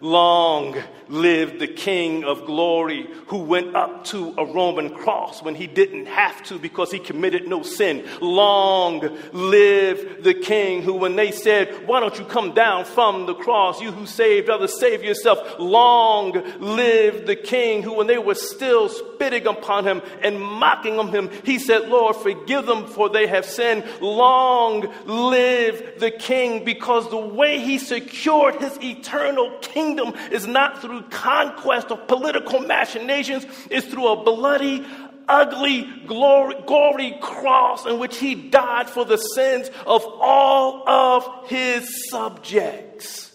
Long 0.00 0.76
live 1.08 1.58
the 1.58 1.66
King 1.66 2.24
of 2.24 2.44
glory 2.44 3.08
who 3.28 3.38
went 3.38 3.74
up 3.74 4.04
to 4.06 4.34
a 4.36 4.44
Roman 4.44 4.94
cross 4.94 5.42
when 5.42 5.54
he 5.54 5.66
didn't 5.66 6.06
have 6.06 6.42
to 6.44 6.58
because 6.58 6.90
he 6.90 6.98
committed 6.98 7.48
no 7.48 7.62
sin. 7.62 8.04
Long 8.20 9.00
live 9.32 10.22
the 10.22 10.34
King 10.34 10.82
who, 10.82 10.94
when 10.94 11.16
they 11.16 11.30
said, 11.30 11.86
Why 11.86 12.00
don't 12.00 12.18
you 12.18 12.26
come 12.26 12.52
down 12.52 12.84
from 12.84 13.24
the 13.24 13.34
cross, 13.34 13.80
you 13.80 13.90
who 13.90 14.04
saved 14.04 14.50
others, 14.50 14.78
save 14.78 15.02
yourself. 15.02 15.58
Long 15.58 16.32
live 16.58 17.26
the 17.26 17.36
King 17.36 17.82
who, 17.82 17.94
when 17.94 18.06
they 18.06 18.18
were 18.18 18.34
still 18.34 18.90
spitting 18.90 19.46
upon 19.46 19.86
him 19.86 20.02
and 20.22 20.38
mocking 20.38 20.96
him, 21.08 21.30
he 21.44 21.58
said, 21.58 21.88
Lord, 21.88 22.16
forgive 22.16 22.66
them 22.66 22.86
for 22.86 23.08
they 23.08 23.26
have 23.26 23.46
sinned. 23.46 23.84
Long 24.02 24.92
live 25.06 26.00
the 26.00 26.10
King 26.10 26.66
because 26.66 27.08
the 27.08 27.16
way 27.16 27.60
he 27.60 27.78
secured 27.78 28.56
his 28.56 28.78
eternal 28.82 29.50
kingdom 29.62 29.85
kingdom 29.86 30.14
is 30.30 30.46
not 30.46 30.80
through 30.80 31.02
conquest 31.02 31.90
of 31.90 32.06
political 32.08 32.60
machinations, 32.60 33.46
it's 33.70 33.86
through 33.86 34.08
a 34.08 34.24
bloody, 34.24 34.84
ugly, 35.28 35.88
glory, 36.06 36.56
gory 36.66 37.18
cross 37.20 37.86
in 37.86 37.98
which 37.98 38.18
he 38.18 38.34
died 38.34 38.88
for 38.88 39.04
the 39.04 39.16
sins 39.16 39.70
of 39.86 40.04
all 40.04 40.88
of 40.88 41.48
his 41.48 42.08
subjects. 42.10 43.32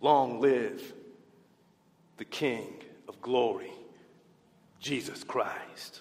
Long 0.00 0.40
live 0.40 0.94
the 2.18 2.24
King 2.24 2.72
of 3.08 3.20
glory, 3.20 3.72
Jesus 4.80 5.24
Christ. 5.24 6.00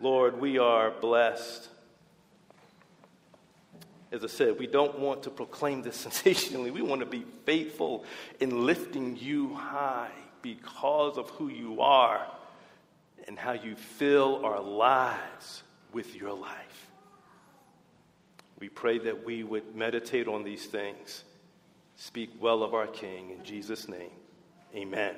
Lord, 0.00 0.40
we 0.40 0.58
are 0.58 0.90
blessed 0.90 1.68
as 4.12 4.22
I 4.22 4.28
said, 4.28 4.58
we 4.58 4.66
don't 4.66 4.98
want 4.98 5.22
to 5.24 5.30
proclaim 5.30 5.82
this 5.82 5.96
sensationally. 6.08 6.70
We 6.70 6.82
want 6.82 7.00
to 7.00 7.06
be 7.06 7.24
faithful 7.44 8.04
in 8.40 8.66
lifting 8.66 9.16
you 9.16 9.54
high 9.54 10.12
because 10.42 11.18
of 11.18 11.30
who 11.30 11.48
you 11.48 11.80
are 11.80 12.26
and 13.26 13.38
how 13.38 13.52
you 13.52 13.74
fill 13.74 14.44
our 14.44 14.60
lives 14.60 15.64
with 15.92 16.14
your 16.14 16.32
life. 16.32 16.90
We 18.58 18.68
pray 18.68 18.98
that 19.00 19.24
we 19.24 19.42
would 19.42 19.74
meditate 19.74 20.28
on 20.28 20.44
these 20.44 20.66
things, 20.66 21.24
speak 21.96 22.30
well 22.40 22.62
of 22.62 22.74
our 22.74 22.86
King. 22.86 23.30
In 23.30 23.44
Jesus' 23.44 23.88
name, 23.88 24.10
amen. 24.74 25.16